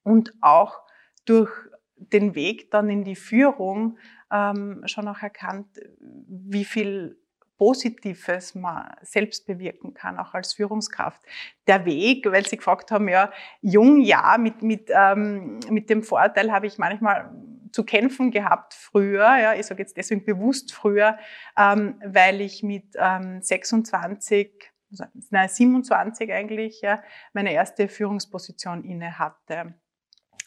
und 0.03 0.33
auch 0.41 0.81
durch 1.25 1.51
den 1.99 2.35
Weg 2.35 2.71
dann 2.71 2.89
in 2.89 3.03
die 3.03 3.15
Führung 3.15 3.97
ähm, 4.31 4.81
schon 4.85 5.07
auch 5.07 5.21
erkannt, 5.21 5.67
wie 5.99 6.65
viel 6.65 7.17
Positives 7.59 8.55
man 8.55 8.89
selbst 9.01 9.45
bewirken 9.45 9.93
kann, 9.93 10.17
auch 10.17 10.33
als 10.33 10.53
Führungskraft. 10.53 11.21
Der 11.67 11.85
Weg, 11.85 12.25
weil 12.31 12.47
Sie 12.47 12.55
gefragt 12.55 12.89
haben, 12.89 13.09
ja, 13.09 13.31
jung, 13.61 13.99
ja, 13.99 14.37
mit, 14.39 14.63
mit, 14.63 14.89
ähm, 14.89 15.59
mit 15.69 15.89
dem 15.89 16.01
Vorteil 16.01 16.51
habe 16.53 16.67
ich 16.67 16.77
manchmal 16.77 17.29
zu 17.71 17.83
kämpfen 17.83 18.31
gehabt 18.31 18.73
früher, 18.73 19.37
ja, 19.37 19.53
ich 19.53 19.65
sage 19.65 19.81
jetzt 19.81 19.97
deswegen 19.97 20.23
bewusst 20.23 20.73
früher, 20.73 21.17
ähm, 21.57 22.01
weil 22.03 22.41
ich 22.41 22.63
mit 22.63 22.95
ähm, 22.95 23.41
26, 23.41 24.71
nein, 25.29 25.49
27 25.49 26.31
eigentlich, 26.31 26.81
ja, 26.81 27.03
meine 27.33 27.53
erste 27.53 27.89
Führungsposition 27.89 28.83
inne 28.85 29.19
hatte. 29.19 29.75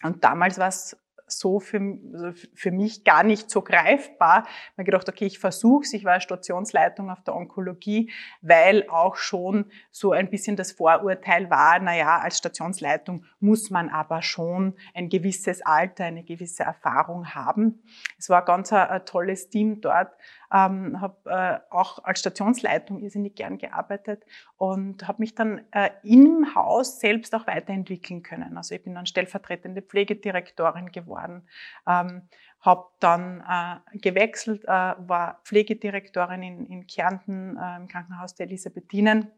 Und 0.03 0.25
damals 0.25 0.59
war 0.59 0.69
es 0.69 0.97
so 1.39 1.61
für, 1.61 1.99
also 2.13 2.33
für 2.55 2.71
mich 2.71 3.05
gar 3.05 3.23
nicht 3.23 3.51
so 3.51 3.63
greifbar. 3.63 4.45
Ich 4.47 4.79
habe 4.79 4.85
gedacht, 4.85 5.09
okay, 5.09 5.27
ich 5.27 5.39
versuche 5.39 5.83
es. 5.85 5.93
Ich 5.93 6.05
war 6.05 6.21
Stationsleitung 6.21 7.11
auf 7.11 7.23
der 7.23 7.35
Onkologie, 7.35 8.11
weil 8.41 8.89
auch 8.89 9.17
schon 9.17 9.67
so 9.91 10.13
ein 10.13 10.31
bisschen 10.31 10.57
das 10.57 10.73
Vorurteil 10.73 11.51
war, 11.51 11.79
naja, 11.79 12.19
als 12.19 12.39
Stationsleitung 12.39 13.25
muss 13.41 13.71
man 13.71 13.89
aber 13.89 14.23
schon 14.23 14.75
ein 14.95 15.09
gewisses 15.09 15.63
Alter, 15.65 16.05
eine 16.05 16.25
gewisse 16.25 16.65
Erfahrung 16.65 17.35
haben. 17.35 17.83
Es 18.19 18.29
war 18.29 18.45
ganz 18.45 18.73
ein, 18.73 18.89
ein 18.89 19.05
tolles 19.05 19.49
Team 19.51 19.81
dort 19.81 20.13
ähm, 20.53 21.01
habe 21.01 21.31
äh, 21.31 21.75
auch 21.75 22.05
als 22.05 22.21
Stationsleitung 22.21 23.01
irrsinnig 23.01 23.35
gern 23.35 23.59
gearbeitet 23.59 24.25
und 24.57 25.09
habe 25.09 25.23
mich 25.23 25.35
dann 25.35 25.63
äh, 25.73 25.91
im 26.03 26.55
Haus 26.55 27.01
selbst 27.01 27.35
auch 27.35 27.47
weiterentwickeln 27.47 28.23
können. 28.23 28.57
Also 28.57 28.75
ich 28.75 28.83
bin 28.83 28.95
dann 28.95 29.07
stellvertretende 29.07 29.81
Pflegedirektorin 29.81 30.93
geworden, 31.23 31.47
ähm, 31.87 32.23
habe 32.61 32.87
dann 33.01 33.41
äh, 33.41 33.99
gewechselt, 33.99 34.65
äh, 34.65 34.69
war 34.69 35.41
Pflegedirektorin 35.45 36.43
in, 36.43 36.67
in 36.67 36.87
Kärnten 36.87 37.57
äh, 37.57 37.77
im 37.77 37.89
Krankenhaus 37.89 38.35
der 38.35 38.47
Elisabethinen. 38.47 39.31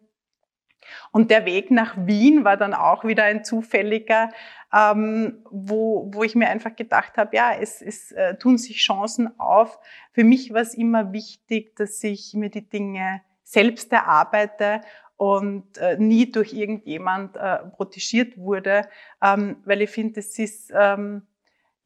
Und 1.12 1.30
der 1.30 1.46
Weg 1.46 1.70
nach 1.70 1.96
Wien 1.96 2.44
war 2.44 2.58
dann 2.58 2.74
auch 2.74 3.04
wieder 3.04 3.24
ein 3.24 3.42
zufälliger, 3.42 4.30
ähm, 4.70 5.42
wo, 5.50 6.10
wo 6.12 6.22
ich 6.22 6.34
mir 6.34 6.48
einfach 6.48 6.76
gedacht 6.76 7.16
habe, 7.16 7.34
ja, 7.34 7.52
es, 7.58 7.80
es 7.80 8.12
äh, 8.12 8.36
tun 8.36 8.58
sich 8.58 8.76
Chancen 8.78 9.40
auf. 9.40 9.78
Für 10.12 10.24
mich 10.24 10.52
war 10.52 10.60
es 10.60 10.74
immer 10.74 11.14
wichtig, 11.14 11.74
dass 11.76 12.04
ich 12.04 12.34
mir 12.34 12.50
die 12.50 12.68
Dinge 12.68 13.22
selbst 13.44 13.90
erarbeite 13.92 14.82
und 15.16 15.78
äh, 15.78 15.96
nie 15.96 16.30
durch 16.30 16.52
irgendjemand 16.52 17.36
äh, 17.36 17.58
protegiert 17.76 18.36
wurde, 18.36 18.86
ähm, 19.22 19.56
weil 19.64 19.80
ich 19.80 19.90
finde, 19.90 20.20
es 20.20 20.38
ist 20.38 20.70
ähm, 20.74 21.22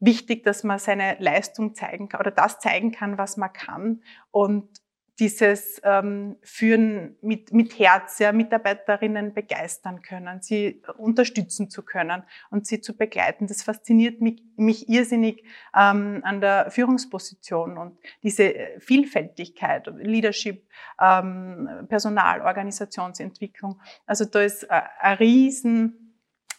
wichtig, 0.00 0.44
dass 0.44 0.64
man 0.64 0.78
seine 0.78 1.16
Leistung 1.18 1.74
zeigen 1.74 2.08
kann 2.08 2.20
oder 2.20 2.30
das 2.30 2.58
zeigen 2.58 2.92
kann, 2.92 3.18
was 3.18 3.36
man 3.36 3.52
kann 3.52 4.02
und 4.30 4.80
dieses 5.18 5.80
ähm, 5.82 6.36
Führen 6.42 7.16
mit, 7.22 7.52
mit 7.52 7.78
Herz, 7.78 8.20
ja, 8.20 8.32
Mitarbeiterinnen 8.32 9.34
begeistern 9.34 10.00
können, 10.02 10.42
sie 10.42 10.82
unterstützen 10.96 11.70
zu 11.70 11.82
können 11.82 12.22
und 12.50 12.66
sie 12.66 12.80
zu 12.80 12.96
begleiten. 12.96 13.48
Das 13.48 13.62
fasziniert 13.62 14.20
mich, 14.20 14.42
mich 14.56 14.88
irrsinnig 14.88 15.42
ähm, 15.76 16.20
an 16.22 16.40
der 16.40 16.70
Führungsposition 16.70 17.78
und 17.78 17.98
diese 18.22 18.54
Vielfältigkeit, 18.78 19.88
Leadership, 19.96 20.68
ähm, 21.00 21.68
Personal, 21.88 22.42
Organisationsentwicklung. 22.42 23.80
Also 24.06 24.24
da 24.24 24.40
ist 24.40 24.64
äh, 24.64 24.82
ein 25.00 25.16
riesen 25.16 26.07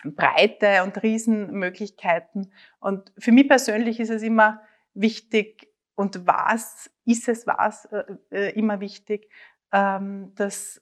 Breite 0.04 0.84
und 0.84 1.02
Riesenmöglichkeiten. 1.02 2.54
Und 2.80 3.12
für 3.18 3.32
mich 3.32 3.48
persönlich 3.48 4.00
ist 4.00 4.10
es 4.10 4.24
immer 4.24 4.62
wichtig, 4.94 5.68
und 5.96 6.26
was 6.26 6.90
ist 7.04 7.28
es, 7.28 7.46
was 7.46 7.84
äh, 7.86 8.06
äh, 8.32 8.58
immer 8.58 8.80
wichtig, 8.80 9.30
ähm, 9.74 10.32
dass 10.36 10.82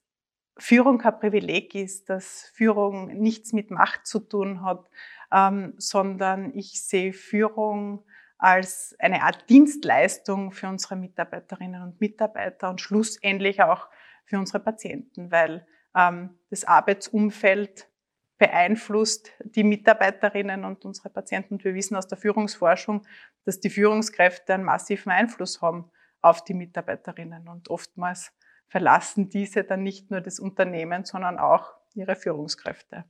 Führung 0.60 1.00
kein 1.00 1.20
Privileg 1.20 1.74
ist, 1.74 2.10
dass 2.10 2.52
Führung 2.54 3.08
nichts 3.08 3.52
mit 3.52 3.72
Macht 3.72 4.06
zu 4.06 4.20
tun 4.20 4.64
hat, 4.64 4.88
ähm, 5.32 5.74
sondern 5.78 6.56
ich 6.56 6.84
sehe 6.84 7.14
Führung 7.14 8.06
als 8.38 8.96
eine 9.00 9.24
Art 9.24 9.50
Dienstleistung 9.50 10.52
für 10.52 10.68
unsere 10.68 10.96
Mitarbeiterinnen 10.96 11.82
und 11.82 12.00
Mitarbeiter 12.00 12.70
und 12.70 12.80
schlussendlich 12.80 13.64
auch 13.64 13.88
für 14.26 14.38
unsere 14.38 14.60
Patienten, 14.60 15.32
weil 15.32 15.66
ähm, 15.96 16.38
das 16.52 16.64
Arbeitsumfeld 16.64 17.90
beeinflusst 18.38 19.32
die 19.44 19.64
Mitarbeiterinnen 19.64 20.64
und 20.64 20.86
unsere 20.86 21.10
Patienten. 21.10 21.56
Und 21.56 21.64
wir 21.64 21.74
wissen 21.74 21.96
aus 21.96 22.08
der 22.08 22.18
Führungsforschung, 22.18 23.06
dass 23.46 23.60
die 23.60 23.70
Führungskräfte 23.70 24.54
einen 24.54 24.64
massiven 24.64 25.12
Einfluss 25.12 25.62
haben 25.62 25.92
auf 26.22 26.44
die 26.44 26.54
Mitarbeiterinnen. 26.54 27.48
Und 27.48 27.70
oftmals 27.70 28.32
verlassen 28.68 29.30
diese 29.30 29.64
dann 29.64 29.84
nicht 29.84 30.12
nur 30.12 30.22
das 30.22 30.40
Unternehmen, 30.40 31.06
sondern 31.06 31.40
auch 31.40 31.74
ihre 31.96 32.16
Führungskräfte. 32.16 33.06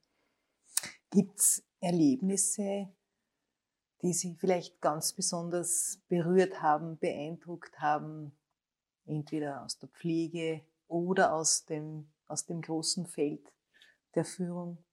Gibt 1.11 1.39
es 1.39 1.63
Erlebnisse, 1.79 2.89
die 4.01 4.13
Sie 4.13 4.35
vielleicht 4.35 4.79
ganz 4.81 5.13
besonders 5.13 6.01
berührt 6.07 6.61
haben, 6.61 6.97
beeindruckt 6.99 7.79
haben, 7.79 8.37
entweder 9.05 9.63
aus 9.63 9.79
der 9.79 9.89
Pflege 9.89 10.61
oder 10.87 11.33
aus 11.33 11.65
dem, 11.65 12.11
aus 12.27 12.45
dem 12.45 12.61
großen 12.61 13.07
Feld 13.07 13.51
der 14.15 14.25
Führung? 14.25 14.83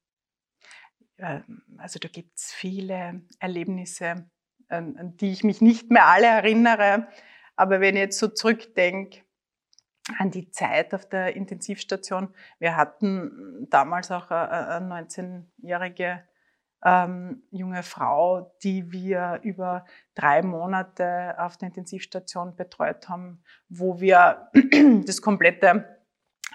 Ähm, 1.19 1.63
also 1.79 1.99
da 1.99 2.09
gibt 2.09 2.39
es 2.39 2.53
viele 2.53 3.23
Erlebnisse, 3.39 4.31
an, 4.69 5.17
die 5.17 5.33
ich 5.33 5.45
mich 5.45 5.61
nicht 5.61 5.91
mehr 5.91 6.07
alle 6.07 6.27
erinnere. 6.27 7.09
Aber 7.57 7.81
wenn 7.81 7.97
ich 7.97 8.03
jetzt 8.03 8.19
so 8.19 8.29
zurückdenke 8.29 9.21
an 10.19 10.31
die 10.31 10.51
Zeit 10.51 10.93
auf 10.95 11.09
der 11.09 11.37
Intensivstation, 11.37 12.35
wir 12.59 12.77
hatten 12.77 13.67
damals 13.71 14.11
auch 14.11 14.31
eine 14.31 14.87
19-jährige 14.87 16.25
ähm, 16.85 17.43
junge 17.51 17.83
Frau, 17.83 18.55
die 18.63 18.93
wir 18.93 19.41
über 19.43 19.87
drei 20.15 20.43
Monate 20.43 21.35
auf 21.39 21.57
der 21.57 21.69
Intensivstation 21.69 22.57
betreut 22.57 23.09
haben, 23.09 23.43
wo 23.69 24.01
wir 24.01 24.51
das 25.07 25.23
komplette 25.23 25.94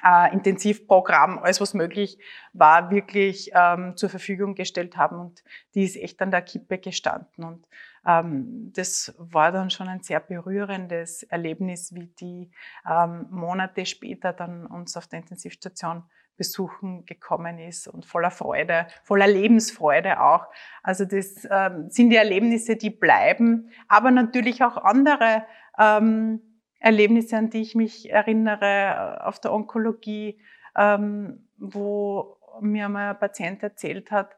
äh, 0.03 0.33
Intensivprogramm, 0.33 1.39
alles 1.39 1.61
was 1.61 1.73
möglich 1.73 2.17
war, 2.53 2.91
wirklich 2.91 3.51
ähm, 3.53 3.95
zur 3.95 4.09
Verfügung 4.09 4.55
gestellt 4.55 4.97
haben. 4.97 5.19
Und 5.19 5.43
die 5.75 5.83
ist 5.83 5.95
echt 5.95 6.21
an 6.21 6.31
der 6.31 6.41
Kippe 6.41 6.77
gestanden. 6.77 7.43
Und 7.43 7.67
ähm, 8.05 8.71
das 8.75 9.13
war 9.17 9.51
dann 9.51 9.69
schon 9.69 9.87
ein 9.87 10.01
sehr 10.01 10.19
berührendes 10.19 11.23
Erlebnis, 11.23 11.93
wie 11.93 12.07
die 12.19 12.51
ähm, 12.89 13.27
Monate 13.29 13.85
später 13.85 14.33
dann 14.33 14.65
uns 14.65 14.95
auf 14.97 15.07
der 15.07 15.19
Intensivstation 15.19 16.03
besuchen 16.39 17.05
gekommen 17.05 17.59
ist 17.59 17.87
und 17.89 18.05
voller 18.05 18.31
Freude, 18.31 18.87
voller 19.03 19.27
Lebensfreude 19.27 20.21
auch. 20.21 20.47
Also 20.81 21.03
das 21.03 21.45
ähm, 21.51 21.89
sind 21.89 22.11
die 22.11 22.15
Erlebnisse, 22.15 22.77
die 22.77 22.89
bleiben, 22.89 23.69
aber 23.89 24.09
natürlich 24.09 24.63
auch 24.63 24.77
andere 24.77 25.43
ähm, 25.77 26.41
Erlebnisse, 26.79 27.37
an 27.37 27.49
die 27.49 27.61
ich 27.61 27.75
mich 27.75 28.09
erinnere 28.09 29.19
äh, 29.19 29.23
auf 29.23 29.39
der 29.39 29.53
Onkologie, 29.53 30.41
ähm, 30.75 31.47
wo 31.57 32.37
mir 32.61 32.89
mal 32.89 33.11
ein 33.11 33.19
Patient 33.19 33.61
erzählt 33.63 34.11
hat, 34.11 34.35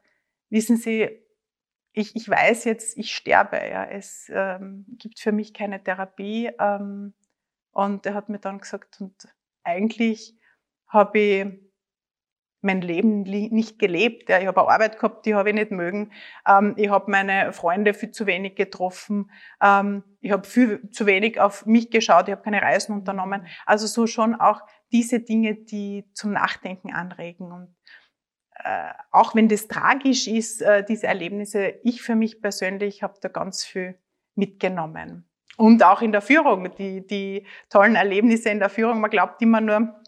wissen 0.50 0.76
Sie, 0.76 1.22
ich, 1.92 2.16
ich 2.16 2.28
weiß 2.28 2.64
jetzt, 2.64 2.96
ich 2.96 3.14
sterbe. 3.14 3.56
Ja. 3.56 3.84
Es 3.84 4.30
ähm, 4.32 4.86
gibt 4.98 5.20
für 5.20 5.32
mich 5.32 5.54
keine 5.54 5.82
Therapie. 5.82 6.50
Ähm, 6.58 7.14
und 7.70 8.06
er 8.06 8.14
hat 8.14 8.28
mir 8.28 8.38
dann 8.38 8.58
gesagt, 8.58 9.00
und 9.00 9.28
eigentlich 9.62 10.36
habe 10.88 11.18
ich 11.18 11.46
mein 12.62 12.80
Leben 12.80 13.22
nicht 13.22 13.78
gelebt. 13.78 14.28
Ja. 14.28 14.38
Ich 14.38 14.46
habe 14.46 14.60
eine 14.60 14.70
Arbeit 14.70 14.96
gehabt, 14.96 15.26
die 15.26 15.34
habe 15.34 15.50
ich 15.50 15.54
nicht 15.54 15.70
mögen. 15.70 16.12
Ähm, 16.46 16.74
ich 16.76 16.88
habe 16.88 17.10
meine 17.10 17.52
Freunde 17.52 17.92
viel 17.92 18.12
zu 18.12 18.26
wenig 18.26 18.54
getroffen. 18.54 19.30
Ähm, 19.60 20.04
ich 20.20 20.30
habe 20.30 20.46
viel 20.46 20.88
zu 20.90 21.06
wenig 21.06 21.40
auf 21.40 21.66
mich 21.66 21.90
geschaut. 21.90 22.28
Ich 22.28 22.32
habe 22.32 22.42
keine 22.42 22.62
Reisen 22.62 22.94
unternommen. 22.94 23.46
Also 23.66 23.86
so 23.86 24.06
schon 24.06 24.34
auch 24.34 24.60
diese 24.92 25.20
Dinge, 25.20 25.56
die 25.56 26.04
zum 26.14 26.32
Nachdenken 26.32 26.92
anregen. 26.92 27.50
Und 27.50 27.74
äh, 28.54 28.92
auch 29.10 29.34
wenn 29.34 29.48
das 29.48 29.66
tragisch 29.66 30.28
ist, 30.28 30.62
äh, 30.62 30.84
diese 30.84 31.08
Erlebnisse, 31.08 31.74
ich 31.82 32.02
für 32.02 32.14
mich 32.14 32.40
persönlich 32.40 33.02
habe 33.02 33.14
da 33.20 33.28
ganz 33.28 33.64
viel 33.64 33.98
mitgenommen. 34.34 35.28
und 35.58 35.82
auch 35.82 36.00
in 36.00 36.12
der 36.12 36.22
Führung, 36.22 36.74
die, 36.76 37.06
die 37.06 37.46
tollen 37.68 37.96
Erlebnisse 37.96 38.48
in 38.48 38.58
der 38.58 38.70
Führung. 38.70 39.00
Man 39.00 39.10
glaubt 39.10 39.42
immer 39.42 39.60
nur, 39.60 40.01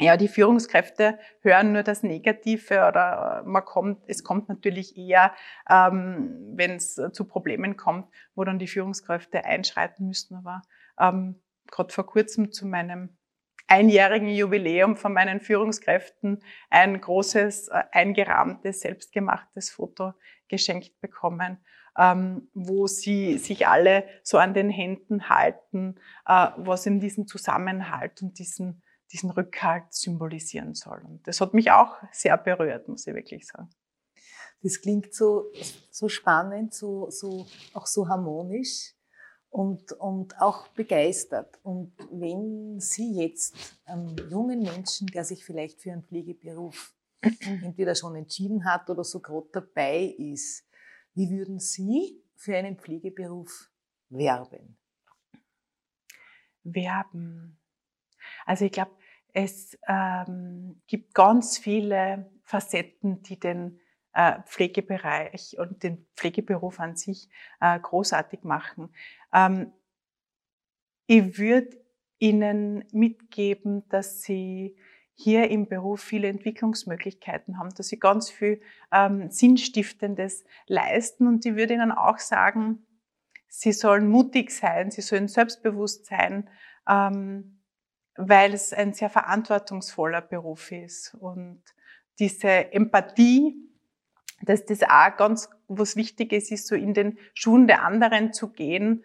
ja, 0.00 0.16
die 0.16 0.28
Führungskräfte 0.28 1.18
hören 1.40 1.72
nur 1.72 1.82
das 1.82 2.02
Negative 2.02 2.86
oder 2.88 3.42
man 3.46 3.64
kommt, 3.64 4.02
es 4.08 4.24
kommt 4.24 4.48
natürlich 4.48 4.96
eher, 4.96 5.32
ähm, 5.68 6.52
wenn 6.54 6.72
es 6.72 6.94
zu 7.12 7.24
Problemen 7.24 7.76
kommt, 7.76 8.08
wo 8.34 8.44
dann 8.44 8.58
die 8.58 8.66
Führungskräfte 8.66 9.44
einschreiten 9.44 10.06
müssen. 10.06 10.36
Aber 10.36 10.62
ähm, 10.98 11.40
gerade 11.70 11.92
vor 11.92 12.06
kurzem 12.06 12.52
zu 12.52 12.66
meinem 12.66 13.16
einjährigen 13.70 14.28
Jubiläum 14.28 14.96
von 14.96 15.12
meinen 15.12 15.40
Führungskräften 15.40 16.42
ein 16.70 17.00
großes, 17.00 17.68
äh, 17.68 17.82
eingerahmtes, 17.92 18.80
selbstgemachtes 18.80 19.70
Foto 19.70 20.12
geschenkt 20.48 21.00
bekommen, 21.00 21.58
ähm, 21.96 22.48
wo 22.52 22.86
sie 22.88 23.38
sich 23.38 23.68
alle 23.68 24.04
so 24.22 24.38
an 24.38 24.54
den 24.54 24.70
Händen 24.70 25.28
halten, 25.28 25.96
äh, 26.26 26.48
was 26.56 26.86
in 26.86 26.98
diesen 26.98 27.26
Zusammenhalt 27.26 28.22
und 28.22 28.38
diesen, 28.38 28.82
diesen 29.12 29.30
Rückhalt 29.30 29.92
symbolisieren 29.92 30.74
soll. 30.74 31.02
Und 31.04 31.26
das 31.26 31.40
hat 31.40 31.54
mich 31.54 31.70
auch 31.70 31.96
sehr 32.12 32.36
berührt, 32.36 32.88
muss 32.88 33.06
ich 33.06 33.14
wirklich 33.14 33.46
sagen. 33.46 33.70
Das 34.62 34.80
klingt 34.80 35.14
so, 35.14 35.50
so 35.90 36.08
spannend, 36.08 36.74
so, 36.74 37.10
so, 37.10 37.46
auch 37.72 37.86
so 37.86 38.08
harmonisch 38.08 38.94
und, 39.48 39.92
und 39.92 40.40
auch 40.40 40.68
begeistert. 40.68 41.58
Und 41.62 41.92
wenn 42.10 42.78
Sie 42.78 43.14
jetzt 43.14 43.54
einem 43.84 44.16
jungen 44.30 44.62
Menschen, 44.62 45.06
der 45.08 45.24
sich 45.24 45.44
vielleicht 45.44 45.80
für 45.80 45.92
einen 45.92 46.04
Pflegeberuf 46.04 46.94
entweder 47.22 47.94
schon 47.94 48.16
entschieden 48.16 48.64
hat 48.64 48.88
oder 48.90 49.04
so 49.04 49.20
gerade 49.20 49.48
dabei 49.52 50.14
ist, 50.18 50.64
wie 51.14 51.30
würden 51.30 51.58
Sie 51.58 52.22
für 52.36 52.56
einen 52.56 52.78
Pflegeberuf 52.78 53.70
werben? 54.08 54.78
Werben. 56.62 57.58
Also 58.44 58.66
ich 58.66 58.72
glaube, 58.72 58.92
es 59.34 59.78
ähm, 59.86 60.80
gibt 60.86 61.14
ganz 61.14 61.58
viele 61.58 62.30
Facetten, 62.42 63.22
die 63.22 63.38
den 63.38 63.80
äh, 64.12 64.40
Pflegebereich 64.46 65.56
und 65.58 65.82
den 65.82 66.06
Pflegeberuf 66.16 66.80
an 66.80 66.96
sich 66.96 67.28
äh, 67.60 67.78
großartig 67.78 68.42
machen. 68.42 68.92
Ähm, 69.32 69.72
ich 71.06 71.38
würde 71.38 71.76
Ihnen 72.18 72.84
mitgeben, 72.92 73.88
dass 73.88 74.22
Sie 74.22 74.76
hier 75.14 75.50
im 75.50 75.68
Beruf 75.68 76.00
viele 76.00 76.28
Entwicklungsmöglichkeiten 76.28 77.58
haben, 77.58 77.70
dass 77.74 77.88
Sie 77.88 77.98
ganz 77.98 78.30
viel 78.30 78.60
ähm, 78.92 79.30
Sinnstiftendes 79.30 80.44
leisten 80.66 81.26
und 81.26 81.44
ich 81.44 81.56
würde 81.56 81.74
Ihnen 81.74 81.92
auch 81.92 82.18
sagen, 82.18 82.86
Sie 83.48 83.72
sollen 83.72 84.08
mutig 84.08 84.50
sein, 84.50 84.90
Sie 84.90 85.02
sollen 85.02 85.28
selbstbewusst 85.28 86.06
sein, 86.06 86.48
ähm, 86.88 87.59
weil 88.16 88.54
es 88.54 88.72
ein 88.72 88.92
sehr 88.92 89.10
verantwortungsvoller 89.10 90.20
Beruf 90.20 90.72
ist 90.72 91.14
und 91.14 91.62
diese 92.18 92.72
Empathie, 92.72 93.56
dass 94.42 94.64
das 94.64 94.82
auch 94.82 95.16
ganz 95.16 95.50
was 95.68 95.96
Wichtiges 95.96 96.50
ist, 96.50 96.66
so 96.66 96.74
in 96.74 96.94
den 96.94 97.18
Schuhen 97.34 97.66
der 97.66 97.84
anderen 97.84 98.32
zu 98.32 98.52
gehen, 98.52 99.04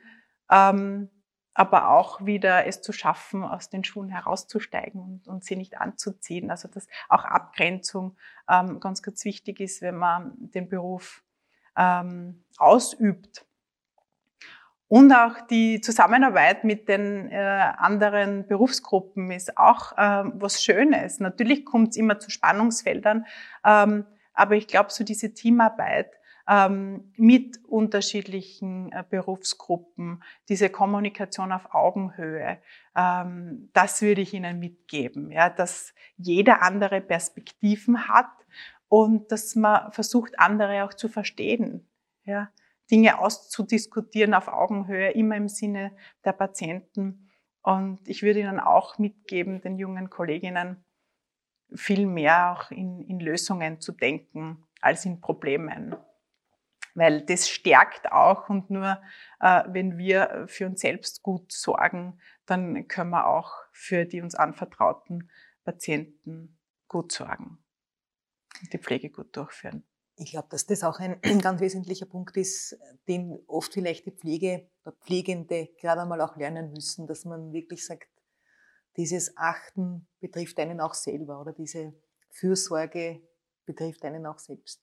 ähm, 0.49 1.09
aber 1.53 1.89
auch 1.89 2.25
wieder 2.25 2.65
es 2.67 2.81
zu 2.81 2.91
schaffen, 2.91 3.43
aus 3.43 3.69
den 3.69 3.85
Schuhen 3.85 4.09
herauszusteigen 4.09 5.01
und, 5.01 5.27
und 5.27 5.45
sie 5.45 5.55
nicht 5.55 5.77
anzuziehen. 5.77 6.51
Also 6.51 6.67
dass 6.67 6.87
auch 7.07 7.23
Abgrenzung 7.23 8.17
ähm, 8.49 8.81
ganz, 8.81 9.01
ganz 9.01 9.23
wichtig 9.23 9.61
ist, 9.61 9.81
wenn 9.81 9.95
man 9.95 10.33
den 10.37 10.67
Beruf 10.67 11.23
ähm, 11.77 12.43
ausübt. 12.57 13.45
Und 14.87 15.11
auch 15.11 15.41
die 15.49 15.81
Zusammenarbeit 15.81 16.63
mit 16.63 16.87
den 16.87 17.31
äh, 17.31 17.37
anderen 17.37 18.47
Berufsgruppen 18.47 19.31
ist 19.31 19.57
auch 19.57 19.93
ähm, 19.97 20.33
was 20.35 20.63
Schönes. 20.63 21.19
Natürlich 21.19 21.65
kommt 21.65 21.89
es 21.89 21.97
immer 21.97 22.19
zu 22.19 22.29
Spannungsfeldern, 22.29 23.25
ähm, 23.65 24.05
aber 24.33 24.55
ich 24.55 24.67
glaube, 24.67 24.91
so 24.91 25.03
diese 25.03 25.33
Teamarbeit 25.33 26.11
ähm, 26.47 27.11
mit 27.17 27.57
unterschiedlichen 27.65 28.91
äh, 28.91 29.03
Berufsgruppen, 29.09 30.21
diese 30.49 30.69
Kommunikation 30.69 31.51
auf 31.51 31.73
Augenhöhe, 31.73 32.59
ähm, 32.95 33.69
das 33.73 34.03
würde 34.03 34.21
ich 34.21 34.35
Ihnen 34.35 34.59
mitgeben, 34.59 35.31
ja, 35.31 35.49
dass 35.49 35.95
jeder 36.17 36.61
andere 36.61 37.01
Perspektiven 37.01 38.07
hat 38.07 38.29
und 38.87 39.31
dass 39.31 39.55
man 39.55 39.91
versucht, 39.91 40.39
andere 40.39 40.83
auch 40.83 40.93
zu 40.93 41.09
verstehen, 41.09 41.87
ja, 42.25 42.49
Dinge 42.91 43.19
auszudiskutieren 43.19 44.33
auf 44.33 44.47
Augenhöhe, 44.47 45.11
immer 45.11 45.35
im 45.35 45.47
Sinne 45.47 45.95
der 46.23 46.33
Patienten. 46.33 47.31
Und 47.61 48.07
ich 48.07 48.21
würde 48.21 48.41
Ihnen 48.41 48.59
auch 48.59 48.97
mitgeben, 48.99 49.61
den 49.61 49.77
jungen 49.77 50.09
Kolleginnen, 50.09 50.83
viel 51.73 52.05
mehr 52.05 52.51
auch 52.51 52.71
in, 52.71 53.01
in 53.01 53.19
Lösungen 53.19 53.81
zu 53.81 53.91
denken 53.91 54.63
als 54.81 55.05
in 55.05 55.19
Problemen. 55.19 55.95
Weil 56.93 57.21
das 57.21 57.49
stärkt 57.49 58.11
auch 58.11 58.49
und 58.49 58.69
nur 58.69 59.01
äh, 59.41 59.63
wenn 59.67 59.97
wir 59.97 60.45
für 60.47 60.67
uns 60.67 60.81
selbst 60.81 61.23
gut 61.23 61.51
sorgen, 61.51 62.19
dann 62.45 62.87
können 62.87 63.09
wir 63.09 63.27
auch 63.27 63.51
für 63.71 64.05
die 64.05 64.21
uns 64.21 64.35
anvertrauten 64.35 65.29
Patienten 65.63 66.57
gut 66.87 67.11
sorgen 67.11 67.57
und 68.61 68.71
die 68.71 68.77
Pflege 68.77 69.09
gut 69.09 69.35
durchführen. 69.35 69.83
Ich 70.17 70.31
glaube, 70.31 70.47
dass 70.49 70.65
das 70.65 70.83
auch 70.83 70.99
ein 70.99 71.19
ganz 71.41 71.59
wesentlicher 71.61 72.05
Punkt 72.05 72.37
ist, 72.37 72.77
den 73.07 73.37
oft 73.47 73.73
vielleicht 73.73 74.05
die 74.05 74.11
Pflege, 74.11 74.69
der 74.85 74.93
Pflegende 74.93 75.69
gerade 75.79 76.01
einmal 76.01 76.21
auch 76.21 76.37
lernen 76.37 76.71
müssen, 76.71 77.07
dass 77.07 77.25
man 77.25 77.51
wirklich 77.51 77.85
sagt, 77.85 78.07
dieses 78.97 79.35
Achten 79.35 80.07
betrifft 80.21 80.57
einen 80.59 80.79
auch 80.79 80.93
selber 80.93 81.41
oder 81.41 81.51
diese 81.51 81.93
Fürsorge 82.29 83.21
betrifft 83.65 84.05
einen 84.05 84.25
auch 84.25 84.39
selbst. 84.39 84.81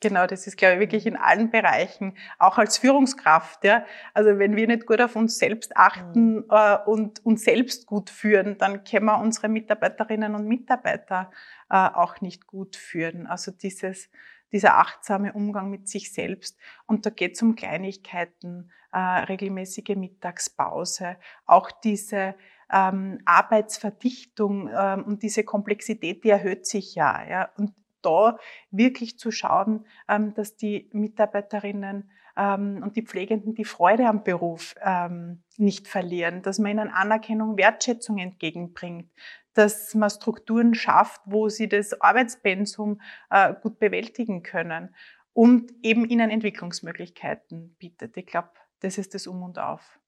Genau, 0.00 0.26
das 0.26 0.46
ist, 0.46 0.58
glaube 0.58 0.74
ich, 0.74 0.80
wirklich 0.80 1.06
in 1.06 1.16
allen 1.16 1.50
Bereichen, 1.50 2.18
auch 2.38 2.58
als 2.58 2.76
Führungskraft. 2.76 3.64
Ja. 3.64 3.86
Also 4.12 4.38
wenn 4.38 4.54
wir 4.54 4.66
nicht 4.66 4.84
gut 4.84 5.00
auf 5.00 5.16
uns 5.16 5.38
selbst 5.38 5.74
achten 5.78 6.34
mhm. 6.34 6.46
äh, 6.50 6.76
und 6.84 7.24
uns 7.24 7.42
selbst 7.44 7.86
gut 7.86 8.10
führen, 8.10 8.58
dann 8.58 8.84
können 8.84 9.06
wir 9.06 9.18
unsere 9.18 9.48
Mitarbeiterinnen 9.48 10.34
und 10.34 10.46
Mitarbeiter 10.46 11.30
äh, 11.70 11.76
auch 11.76 12.20
nicht 12.20 12.46
gut 12.46 12.76
führen. 12.76 13.26
Also 13.26 13.50
dieses, 13.50 14.10
dieser 14.54 14.78
achtsame 14.78 15.32
Umgang 15.32 15.68
mit 15.68 15.88
sich 15.88 16.12
selbst. 16.12 16.56
Und 16.86 17.04
da 17.04 17.10
geht 17.10 17.34
es 17.34 17.42
um 17.42 17.56
Kleinigkeiten, 17.56 18.70
äh, 18.92 18.98
regelmäßige 18.98 19.96
Mittagspause, 19.96 21.16
auch 21.44 21.72
diese 21.72 22.36
ähm, 22.72 23.20
Arbeitsverdichtung 23.24 24.70
ähm, 24.72 25.04
und 25.04 25.24
diese 25.24 25.42
Komplexität, 25.42 26.22
die 26.22 26.30
erhöht 26.30 26.66
sich 26.66 26.94
ja. 26.94 27.28
ja. 27.28 27.50
Und 27.58 27.72
da 28.00 28.38
wirklich 28.70 29.18
zu 29.18 29.32
schauen, 29.32 29.86
ähm, 30.08 30.34
dass 30.34 30.56
die 30.56 30.88
Mitarbeiterinnen 30.92 32.10
ähm, 32.36 32.82
und 32.82 32.96
die 32.96 33.02
Pflegenden 33.02 33.54
die 33.54 33.64
Freude 33.64 34.08
am 34.08 34.24
Beruf 34.24 34.74
ähm, 34.80 35.42
nicht 35.56 35.88
verlieren, 35.88 36.42
dass 36.42 36.58
man 36.58 36.72
ihnen 36.72 36.90
Anerkennung, 36.90 37.56
Wertschätzung 37.56 38.18
entgegenbringt, 38.18 39.10
dass 39.54 39.94
man 39.94 40.10
Strukturen 40.10 40.74
schafft, 40.74 41.22
wo 41.24 41.48
sie 41.48 41.68
das 41.68 42.00
Arbeitspensum 42.00 43.00
äh, 43.30 43.54
gut 43.62 43.78
bewältigen 43.78 44.42
können 44.42 44.94
und 45.32 45.72
eben 45.82 46.04
ihnen 46.08 46.30
Entwicklungsmöglichkeiten 46.30 47.74
bietet. 47.78 48.16
Ich 48.16 48.26
glaube, 48.26 48.50
das 48.80 48.98
ist 48.98 49.14
das 49.14 49.26
Um 49.26 49.42
und 49.42 49.58
Auf. 49.58 49.98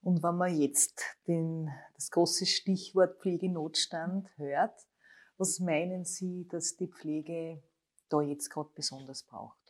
Und 0.00 0.22
wenn 0.22 0.36
man 0.36 0.56
jetzt 0.56 1.18
den, 1.26 1.70
das 1.94 2.10
große 2.10 2.46
Stichwort 2.46 3.20
Pflegenotstand 3.20 4.28
hört, 4.36 4.86
was 5.36 5.60
meinen 5.60 6.04
Sie, 6.04 6.46
dass 6.48 6.76
die 6.76 6.88
Pflege 6.88 7.62
da 8.08 8.20
jetzt 8.20 8.50
gerade 8.50 8.70
besonders 8.74 9.22
braucht? 9.22 9.67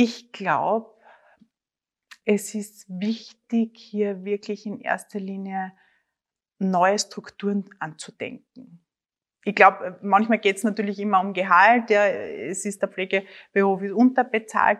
Ich 0.00 0.30
glaube, 0.30 0.94
es 2.24 2.54
ist 2.54 2.86
wichtig, 2.88 3.76
hier 3.76 4.24
wirklich 4.24 4.64
in 4.64 4.80
erster 4.80 5.18
Linie 5.18 5.72
neue 6.60 7.00
Strukturen 7.00 7.68
anzudenken. 7.80 8.80
Ich 9.42 9.56
glaube, 9.56 9.98
manchmal 10.00 10.38
geht 10.38 10.58
es 10.58 10.62
natürlich 10.62 11.00
immer 11.00 11.20
um 11.20 11.32
Gehalt. 11.32 11.90
Ja, 11.90 12.06
es 12.06 12.64
ist 12.64 12.80
der 12.80 12.88
Pflegeberuf 12.88 13.82
ist 13.82 13.92
unterbezahlt. 13.92 14.78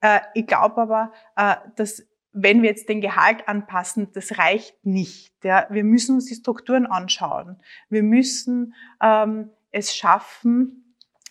Äh, 0.00 0.20
ich 0.34 0.46
glaube 0.46 0.80
aber, 0.80 1.12
äh, 1.34 1.56
dass 1.74 2.06
wenn 2.30 2.62
wir 2.62 2.70
jetzt 2.70 2.88
den 2.88 3.00
Gehalt 3.00 3.48
anpassen, 3.48 4.12
das 4.12 4.38
reicht 4.38 4.86
nicht. 4.86 5.44
Ja. 5.44 5.66
Wir 5.70 5.82
müssen 5.82 6.14
uns 6.14 6.26
die 6.26 6.36
Strukturen 6.36 6.86
anschauen. 6.86 7.60
Wir 7.88 8.04
müssen 8.04 8.74
ähm, 9.02 9.50
es 9.72 9.96
schaffen, 9.96 10.81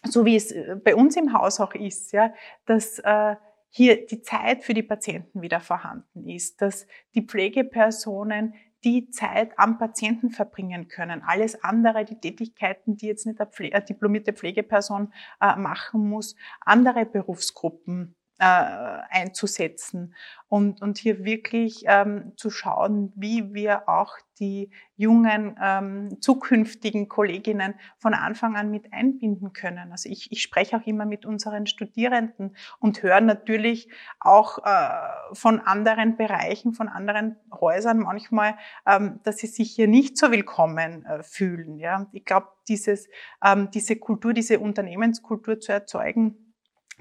so 0.04 0.26
wie 0.26 0.36
es 0.36 0.52
äh, 0.52 0.76
bei 0.84 0.96
uns 0.96 1.16
im 1.16 1.34
Haus 1.34 1.60
auch 1.60 1.74
ist, 1.74 2.12
ja, 2.12 2.34
dass 2.66 3.00
äh, 3.00 3.36
hier 3.70 4.06
die 4.06 4.22
Zeit 4.22 4.64
für 4.64 4.74
die 4.74 4.84
Patienten 4.84 5.42
wieder 5.42 5.62
vorhanden 5.62 6.28
ist, 6.28 6.62
dass 6.62 6.88
die 7.16 7.26
Pflegepersonen 7.26 8.54
die 8.84 9.10
Zeit 9.12 9.58
am 9.58 9.78
Patienten 9.78 10.32
verbringen 10.32 10.88
können. 10.88 11.22
Alles 11.22 11.64
andere, 11.64 12.04
die 12.04 12.20
Tätigkeiten, 12.20 12.98
die 12.98 13.08
jetzt 13.08 13.26
nicht 13.26 13.40
eine, 13.40 13.50
Pfle 13.50 13.72
eine 13.74 13.86
diplomierte 13.86 14.34
Pflegeperson 14.34 15.14
äh, 15.40 15.56
machen 15.56 16.10
muss, 16.10 16.36
andere 16.62 17.06
Berufsgruppen 17.06 18.16
äh, 18.42 19.04
einzusetzen 19.12 20.16
und, 20.48 20.82
und 20.82 20.98
hier 20.98 21.24
wirklich 21.24 21.84
ähm, 21.86 22.34
zu 22.38 22.50
schauen, 22.50 23.14
wie 23.16 23.54
wir 23.54 23.88
auch 23.88 24.18
die 24.40 24.72
jungen 24.96 25.56
ähm, 25.62 26.20
zukünftigen 26.22 27.08
Kolleginnen 27.08 27.76
von 28.00 28.16
Anfang 28.16 28.56
an 28.56 28.72
mit 28.72 28.92
einbinden 28.92 29.54
können. 29.54 29.92
Also 29.92 30.10
ich, 30.10 30.32
ich 30.32 30.42
spreche 30.42 30.78
auch 30.78 30.88
immer 30.88 31.06
mit 31.06 31.24
unseren 31.28 31.68
Studierenden 31.68 32.56
und 32.80 33.04
höre 33.04 33.22
natürlich 33.22 33.90
auch 34.20 34.58
äh, 34.66 34.90
von 35.34 35.60
anderen 35.60 36.18
Bereichen, 36.18 36.74
von 36.74 36.90
anderen 36.90 37.36
Häusern 37.54 38.00
manchmal, 38.00 38.56
ähm, 38.88 39.20
dass 39.24 39.38
sie 39.38 39.48
sich 39.48 39.72
hier 39.72 39.88
nicht 39.88 40.18
so 40.18 40.32
willkommen 40.32 41.06
äh, 41.06 41.22
fühlen. 41.22 41.78
Ja, 41.78 42.08
ich 42.12 42.26
glaube, 42.26 42.48
dieses, 42.68 43.08
ähm, 43.46 43.70
diese 43.72 43.98
Kultur, 43.98 44.34
diese 44.34 44.60
Unternehmenskultur 44.60 45.60
zu 45.60 45.72
erzeugen, 45.72 46.51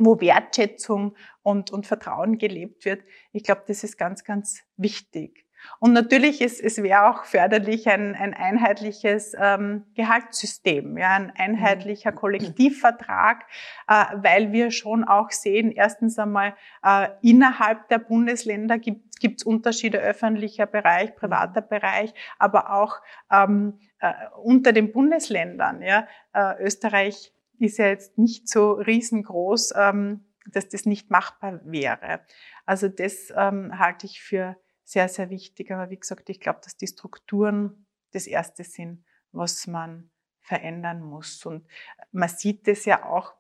wo 0.01 0.21
Wertschätzung 0.21 1.15
und, 1.43 1.71
und 1.71 1.87
Vertrauen 1.87 2.39
gelebt 2.39 2.85
wird. 2.85 3.03
Ich 3.33 3.45
glaube, 3.45 3.63
das 3.67 3.85
ist 3.85 3.97
ganz, 3.97 4.25
ganz 4.25 4.63
wichtig. 4.77 5.47
Und 5.79 5.93
natürlich 5.93 6.41
ist 6.41 6.61
es 6.61 6.83
wäre 6.83 7.11
auch 7.11 7.25
förderlich 7.25 7.89
ein, 7.89 8.15
ein 8.15 8.35
einheitliches 8.35 9.35
ähm, 9.39 9.85
Gehaltssystem, 9.95 10.97
ja, 10.99 11.15
ein 11.15 11.33
einheitlicher 11.37 12.13
mhm. 12.13 12.17
Kollektivvertrag, 12.17 13.45
äh, 13.89 14.05
weil 14.15 14.53
wir 14.53 14.71
schon 14.71 15.05
auch 15.05 15.31
sehen, 15.31 15.71
erstens 15.71 16.19
einmal 16.19 16.55
äh, 16.83 17.09
innerhalb 17.23 17.89
der 17.89 17.99
Bundesländer 17.99 18.79
gibt 18.79 19.11
es 19.23 19.43
Unterschiede 19.43 19.99
öffentlicher 19.99 20.67
Bereich, 20.67 21.15
privater 21.15 21.61
Bereich, 21.61 22.15
aber 22.39 22.73
auch 22.73 22.97
ähm, 23.31 23.79
äh, 24.01 24.13
unter 24.43 24.73
den 24.73 24.93
Bundesländern. 24.93 25.83
Ja, 25.83 26.07
äh, 26.33 26.63
Österreich 26.63 27.35
ist 27.61 27.79
ja 27.79 27.87
jetzt 27.87 28.19
nicht 28.19 28.49
so 28.49 28.73
riesengroß, 28.73 29.75
ähm, 29.77 30.25
dass 30.47 30.69
das 30.69 30.87
nicht 30.87 31.11
machbar 31.11 31.61
wäre. 31.65 32.21
Also 32.67 32.89
das 32.89 33.33
ähm, 33.37 33.79
halte 33.79 34.07
ich 34.07 34.21
für 34.21 34.57
sehr, 34.85 35.09
sehr 35.09 35.31
wichtig. 35.31 35.71
Aber 35.71 35.91
wie 35.91 35.99
gesagt, 35.99 36.29
ich 36.29 36.41
glaube, 36.41 36.61
dass 36.65 36.77
die 36.77 36.87
Strukturen 36.87 37.87
das 38.13 38.27
Erste 38.27 38.65
sind, 38.65 39.05
was 39.33 39.67
man 39.67 40.11
verändern 40.41 41.01
muss. 41.01 41.45
Und 41.47 41.67
man 42.11 42.29
sieht 42.29 42.67
das 42.67 42.85
ja 42.85 43.05
auch 43.05 43.35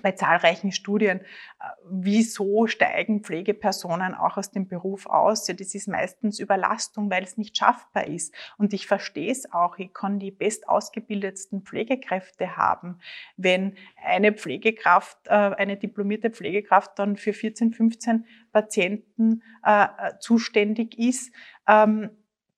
bei 0.00 0.12
zahlreichen 0.12 0.72
Studien, 0.72 1.20
äh, 1.20 1.64
wieso 1.90 2.66
steigen 2.66 3.22
Pflegepersonen 3.22 4.14
auch 4.14 4.36
aus 4.36 4.50
dem 4.50 4.68
Beruf 4.68 5.06
aus? 5.06 5.46
Ja, 5.48 5.54
das 5.54 5.74
ist 5.74 5.88
meistens 5.88 6.38
Überlastung, 6.38 7.10
weil 7.10 7.22
es 7.22 7.36
nicht 7.36 7.56
schaffbar 7.56 8.06
ist. 8.06 8.34
Und 8.56 8.72
ich 8.72 8.86
verstehe 8.86 9.30
es 9.30 9.52
auch. 9.52 9.78
Ich 9.78 9.92
kann 9.92 10.18
die 10.18 10.30
bestausgebildetsten 10.30 11.62
Pflegekräfte 11.62 12.56
haben. 12.56 12.98
Wenn 13.36 13.76
eine 14.02 14.32
Pflegekraft, 14.32 15.18
äh, 15.26 15.30
eine 15.30 15.76
diplomierte 15.76 16.30
Pflegekraft 16.30 16.98
dann 16.98 17.16
für 17.16 17.32
14, 17.32 17.72
15 17.72 18.26
Patienten 18.52 19.42
äh, 19.64 19.86
zuständig 20.20 20.98
ist, 20.98 21.32
ähm, 21.68 22.10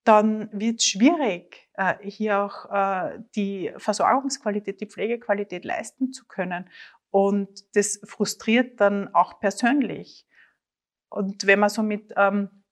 dann 0.04 0.50
wird 0.52 0.80
es 0.80 0.86
schwierig, 0.86 1.66
hier 2.02 2.40
auch 2.40 3.10
die 3.34 3.72
Versorgungsqualität, 3.78 4.80
die 4.80 4.86
Pflegequalität 4.86 5.64
leisten 5.64 6.12
zu 6.12 6.26
können. 6.26 6.68
Und 7.14 7.76
das 7.76 8.00
frustriert 8.02 8.80
dann 8.80 9.14
auch 9.14 9.38
persönlich. 9.38 10.26
Und 11.08 11.46
wenn 11.46 11.60
man 11.60 11.68
so 11.68 11.84
mit 11.84 12.12
ähm, 12.16 12.64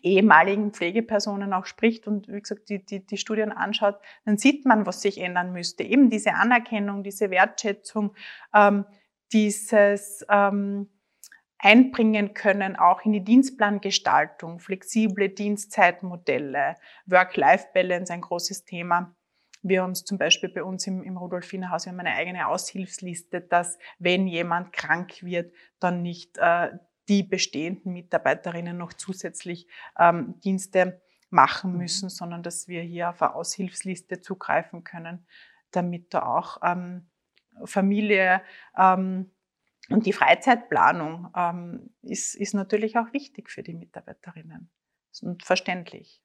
ehemaligen 0.00 0.72
Pflegepersonen 0.72 1.52
auch 1.52 1.66
spricht 1.66 2.06
und 2.06 2.26
wie 2.28 2.40
gesagt 2.40 2.70
die, 2.70 2.82
die, 2.82 3.04
die 3.04 3.18
Studien 3.18 3.52
anschaut, 3.52 3.96
dann 4.24 4.38
sieht 4.38 4.64
man, 4.64 4.86
was 4.86 5.02
sich 5.02 5.18
ändern 5.20 5.52
müsste. 5.52 5.82
Eben 5.82 6.08
diese 6.08 6.32
Anerkennung, 6.32 7.02
diese 7.02 7.28
Wertschätzung, 7.28 8.14
ähm, 8.54 8.86
dieses 9.34 10.24
ähm, 10.30 10.88
Einbringen 11.58 12.32
können 12.32 12.76
auch 12.76 13.04
in 13.04 13.12
die 13.12 13.22
Dienstplangestaltung, 13.22 14.60
flexible 14.60 15.28
Dienstzeitmodelle, 15.28 16.76
Work-Life-Balance 17.04 18.14
ein 18.14 18.22
großes 18.22 18.64
Thema. 18.64 19.14
Wir 19.62 19.82
haben 19.82 19.92
es 19.92 20.04
zum 20.04 20.18
Beispiel 20.18 20.48
bei 20.48 20.64
uns 20.64 20.86
im, 20.86 21.02
im 21.02 21.16
Rudolfinerhaus, 21.16 21.84
wir 21.84 21.92
haben 21.92 22.00
eine 22.00 22.14
eigene 22.14 22.46
Aushilfsliste, 22.48 23.40
dass 23.40 23.78
wenn 23.98 24.26
jemand 24.26 24.72
krank 24.72 25.22
wird, 25.22 25.52
dann 25.78 26.02
nicht 26.02 26.38
äh, 26.38 26.70
die 27.08 27.22
bestehenden 27.22 27.92
Mitarbeiterinnen 27.92 28.76
noch 28.76 28.92
zusätzlich 28.92 29.66
ähm, 29.98 30.40
Dienste 30.40 31.02
machen 31.28 31.72
mhm. 31.72 31.78
müssen, 31.78 32.06
mhm. 32.06 32.10
sondern 32.10 32.42
dass 32.42 32.68
wir 32.68 32.82
hier 32.82 33.10
auf 33.10 33.22
eine 33.22 33.34
Aushilfsliste 33.34 34.20
zugreifen 34.20 34.84
können, 34.84 35.26
damit 35.70 36.14
da 36.14 36.22
auch 36.22 36.58
ähm, 36.62 37.10
Familie 37.64 38.42
ähm, 38.78 39.30
und 39.88 40.06
die 40.06 40.12
Freizeitplanung 40.12 41.28
ähm, 41.36 41.90
ist, 42.02 42.34
ist 42.34 42.54
natürlich 42.54 42.96
auch 42.96 43.12
wichtig 43.12 43.50
für 43.50 43.62
die 43.62 43.74
Mitarbeiterinnen 43.74 44.70
und 45.22 45.42
verständlich. 45.44 46.22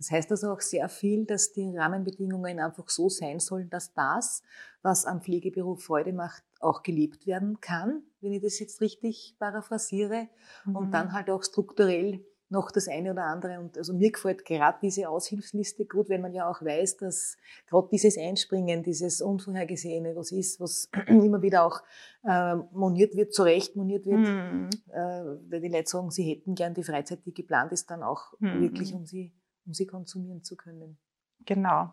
Das 0.00 0.10
heißt 0.10 0.30
also 0.30 0.50
auch 0.50 0.62
sehr 0.62 0.88
viel, 0.88 1.26
dass 1.26 1.52
die 1.52 1.76
Rahmenbedingungen 1.76 2.58
einfach 2.58 2.88
so 2.88 3.10
sein 3.10 3.38
sollen, 3.38 3.68
dass 3.68 3.92
das, 3.92 4.42
was 4.80 5.04
am 5.04 5.20
Pflegeberuf 5.20 5.84
Freude 5.84 6.14
macht, 6.14 6.42
auch 6.58 6.82
gelebt 6.82 7.26
werden 7.26 7.60
kann, 7.60 8.02
wenn 8.22 8.32
ich 8.32 8.40
das 8.40 8.58
jetzt 8.60 8.80
richtig 8.80 9.36
paraphrasiere. 9.38 10.28
Mhm. 10.64 10.76
Und 10.76 10.90
dann 10.92 11.12
halt 11.12 11.28
auch 11.28 11.42
strukturell 11.42 12.24
noch 12.48 12.70
das 12.70 12.88
eine 12.88 13.10
oder 13.10 13.24
andere. 13.24 13.60
Und 13.60 13.76
also 13.76 13.92
mir 13.92 14.10
gefällt 14.10 14.46
gerade 14.46 14.78
diese 14.80 15.06
Aushilfsliste 15.06 15.84
gut, 15.84 16.08
wenn 16.08 16.22
man 16.22 16.32
ja 16.32 16.48
auch 16.48 16.62
weiß, 16.62 16.96
dass 16.96 17.36
gerade 17.66 17.88
dieses 17.92 18.16
Einspringen, 18.16 18.82
dieses 18.82 19.20
Unvorhergesehene, 19.20 20.16
was 20.16 20.32
ist, 20.32 20.60
was 20.60 20.88
immer 21.08 21.42
wieder 21.42 21.66
auch 21.66 21.82
äh, 22.24 22.56
moniert 22.72 23.16
wird, 23.16 23.34
zu 23.34 23.42
Recht 23.42 23.76
moniert 23.76 24.06
wird, 24.06 24.20
mhm. 24.20 24.70
äh, 24.88 25.50
weil 25.50 25.60
die 25.60 25.68
Leute 25.68 25.90
sagen, 25.90 26.10
sie 26.10 26.24
hätten 26.24 26.54
gern 26.54 26.72
die 26.72 26.84
Freizeit, 26.84 27.20
die 27.26 27.34
geplant 27.34 27.72
ist, 27.72 27.90
dann 27.90 28.02
auch 28.02 28.32
mhm. 28.38 28.62
wirklich, 28.62 28.94
um 28.94 29.04
sie 29.04 29.30
um 29.66 29.74
sie 29.74 29.86
konsumieren 29.86 30.42
zu 30.42 30.56
können. 30.56 30.98
Genau. 31.44 31.92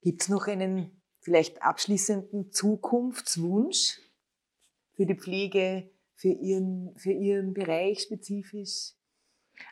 Gibt 0.00 0.22
es 0.22 0.28
noch 0.28 0.46
einen 0.46 1.02
vielleicht 1.20 1.62
abschließenden 1.62 2.52
Zukunftswunsch 2.52 4.00
für 4.92 5.06
die 5.06 5.16
Pflege, 5.16 5.90
für 6.14 6.28
Ihren, 6.28 6.96
für 6.96 7.12
Ihren 7.12 7.54
Bereich 7.54 8.02
spezifisch? 8.02 8.92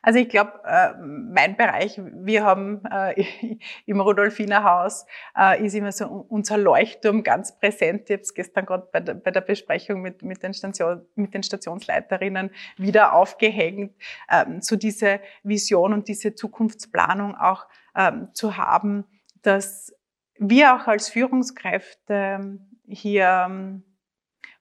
Also 0.02 0.18
ich 0.18 0.28
glaube, 0.28 0.60
äh, 0.64 0.94
mein 1.00 1.56
Bereich, 1.56 2.00
wir 2.02 2.44
haben 2.44 2.82
äh, 2.90 3.24
im 3.86 4.00
Rudolfiner 4.00 4.64
Haus, 4.64 5.06
äh, 5.38 5.64
ist 5.64 5.74
immer 5.74 5.92
so 5.92 6.06
unser 6.06 6.58
Leuchtturm 6.58 7.22
ganz 7.22 7.58
präsent. 7.58 8.10
Ich 8.10 8.14
habe 8.14 8.22
es 8.22 8.34
gestern 8.34 8.66
gerade 8.66 8.88
bei, 8.92 9.00
der, 9.00 9.14
bei 9.14 9.30
der 9.30 9.40
Besprechung 9.40 10.02
mit, 10.02 10.22
mit, 10.22 10.42
den 10.42 10.54
Station, 10.54 11.06
mit 11.14 11.34
den 11.34 11.42
Stationsleiterinnen 11.42 12.50
wieder 12.76 13.12
aufgehängt, 13.12 13.94
ähm, 14.30 14.60
so 14.60 14.76
diese 14.76 15.20
Vision 15.42 15.92
und 15.92 16.08
diese 16.08 16.34
Zukunftsplanung 16.34 17.36
auch 17.36 17.66
ähm, 17.96 18.28
zu 18.32 18.56
haben, 18.56 19.04
dass 19.42 19.94
wir 20.38 20.74
auch 20.74 20.86
als 20.88 21.08
Führungskräfte 21.08 22.58
hier 22.86 23.46
ähm, 23.48 23.84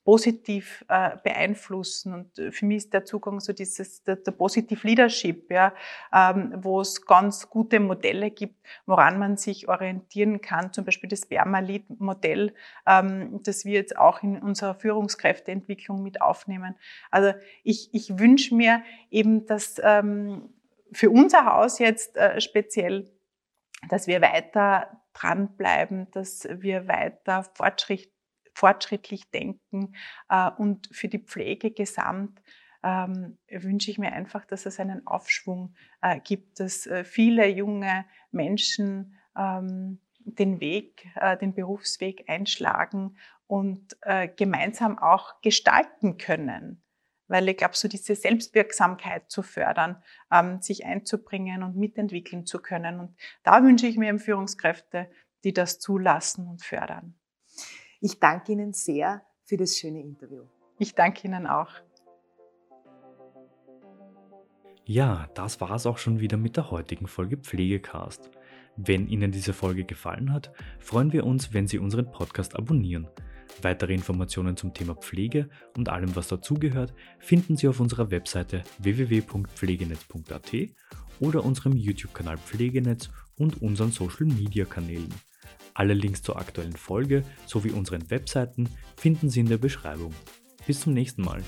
positiv 0.03 0.83
äh, 0.87 1.17
beeinflussen. 1.23 2.13
Und 2.13 2.39
äh, 2.39 2.51
für 2.51 2.65
mich 2.65 2.77
ist 2.77 2.93
der 2.93 3.05
Zugang 3.05 3.39
so 3.39 3.53
dieses, 3.53 4.03
der, 4.03 4.15
der 4.15 4.31
Positive 4.31 4.85
Leadership, 4.87 5.51
ja, 5.51 5.73
ähm, 6.13 6.53
wo 6.57 6.81
es 6.81 7.05
ganz 7.05 7.49
gute 7.49 7.79
Modelle 7.79 8.31
gibt, 8.31 8.55
woran 8.85 9.19
man 9.19 9.37
sich 9.37 9.67
orientieren 9.69 10.41
kann. 10.41 10.73
Zum 10.73 10.85
Beispiel 10.85 11.09
das 11.09 11.27
Berma-Lead-Modell, 11.27 12.53
ähm, 12.87 13.39
das 13.43 13.65
wir 13.65 13.73
jetzt 13.73 13.97
auch 13.97 14.23
in 14.23 14.39
unserer 14.39 14.75
Führungskräfteentwicklung 14.75 16.01
mit 16.01 16.21
aufnehmen. 16.21 16.75
Also 17.11 17.33
ich, 17.63 17.93
ich 17.93 18.17
wünsche 18.17 18.55
mir 18.55 18.83
eben, 19.11 19.45
dass 19.45 19.75
ähm, 19.83 20.49
für 20.91 21.09
unser 21.09 21.45
Haus 21.45 21.79
jetzt 21.79 22.17
äh, 22.17 22.41
speziell, 22.41 23.09
dass 23.87 24.07
wir 24.07 24.21
weiter 24.21 25.01
dranbleiben, 25.13 26.09
dass 26.11 26.47
wir 26.49 26.87
weiter 26.87 27.43
Fortschritt 27.55 28.11
fortschrittlich 28.61 29.31
denken 29.31 29.95
äh, 30.29 30.51
und 30.51 30.87
für 30.91 31.07
die 31.07 31.17
Pflege 31.17 31.71
gesamt 31.71 32.39
ähm, 32.83 33.39
wünsche 33.49 33.89
ich 33.89 33.97
mir 33.97 34.13
einfach, 34.13 34.45
dass 34.45 34.67
es 34.67 34.79
einen 34.79 35.07
Aufschwung 35.07 35.73
äh, 36.01 36.19
gibt, 36.19 36.59
dass 36.59 36.85
äh, 36.85 37.03
viele 37.03 37.47
junge 37.47 38.05
Menschen 38.31 39.17
ähm, 39.35 39.99
den 40.19 40.59
Weg, 40.59 41.07
äh, 41.15 41.37
den 41.37 41.55
Berufsweg 41.55 42.25
einschlagen 42.27 43.17
und 43.47 43.97
äh, 44.01 44.27
gemeinsam 44.27 44.99
auch 44.99 45.41
gestalten 45.41 46.17
können. 46.19 46.83
Weil 47.27 47.49
ich 47.49 47.57
glaube, 47.57 47.75
so 47.75 47.87
diese 47.87 48.13
Selbstwirksamkeit 48.13 49.31
zu 49.31 49.41
fördern, 49.41 50.03
ähm, 50.31 50.61
sich 50.61 50.85
einzubringen 50.85 51.63
und 51.63 51.77
mitentwickeln 51.77 52.45
zu 52.45 52.61
können. 52.61 52.99
Und 52.99 53.15
da 53.41 53.63
wünsche 53.63 53.87
ich 53.87 53.97
mir 53.97 54.17
Führungskräfte, 54.19 55.09
die 55.43 55.53
das 55.53 55.79
zulassen 55.79 56.47
und 56.47 56.63
fördern. 56.63 57.15
Ich 58.03 58.19
danke 58.19 58.53
Ihnen 58.53 58.73
sehr 58.73 59.21
für 59.45 59.57
das 59.57 59.77
schöne 59.77 60.01
Interview. 60.01 60.43
Ich 60.79 60.95
danke 60.95 61.27
Ihnen 61.27 61.45
auch. 61.45 61.69
Ja, 64.85 65.29
das 65.35 65.61
war 65.61 65.71
es 65.71 65.85
auch 65.85 65.99
schon 65.99 66.19
wieder 66.19 66.35
mit 66.35 66.57
der 66.57 66.71
heutigen 66.71 67.05
Folge 67.05 67.37
Pflegecast. 67.37 68.31
Wenn 68.75 69.07
Ihnen 69.07 69.31
diese 69.31 69.53
Folge 69.53 69.83
gefallen 69.83 70.33
hat, 70.33 70.51
freuen 70.79 71.13
wir 71.13 71.27
uns, 71.27 71.53
wenn 71.53 71.67
Sie 71.67 71.77
unseren 71.77 72.11
Podcast 72.11 72.55
abonnieren. 72.55 73.07
Weitere 73.61 73.93
Informationen 73.93 74.57
zum 74.57 74.73
Thema 74.73 74.95
Pflege 74.95 75.49
und 75.77 75.87
allem, 75.89 76.15
was 76.15 76.27
dazugehört, 76.27 76.95
finden 77.19 77.55
Sie 77.55 77.67
auf 77.67 77.79
unserer 77.79 78.09
Webseite 78.09 78.63
www.pflegenetz.at 78.79 80.51
oder 81.19 81.45
unserem 81.45 81.77
YouTube-Kanal 81.77 82.39
Pflegenetz 82.39 83.11
und 83.37 83.61
unseren 83.61 83.91
Social-Media-Kanälen. 83.91 85.13
Alle 85.73 85.93
Links 85.93 86.21
zur 86.21 86.37
aktuellen 86.37 86.75
Folge 86.75 87.23
sowie 87.45 87.71
unseren 87.71 88.09
Webseiten 88.09 88.69
finden 88.97 89.29
Sie 89.29 89.39
in 89.39 89.49
der 89.49 89.57
Beschreibung. 89.57 90.13
Bis 90.67 90.81
zum 90.81 90.93
nächsten 90.93 91.23
Mal. 91.23 91.41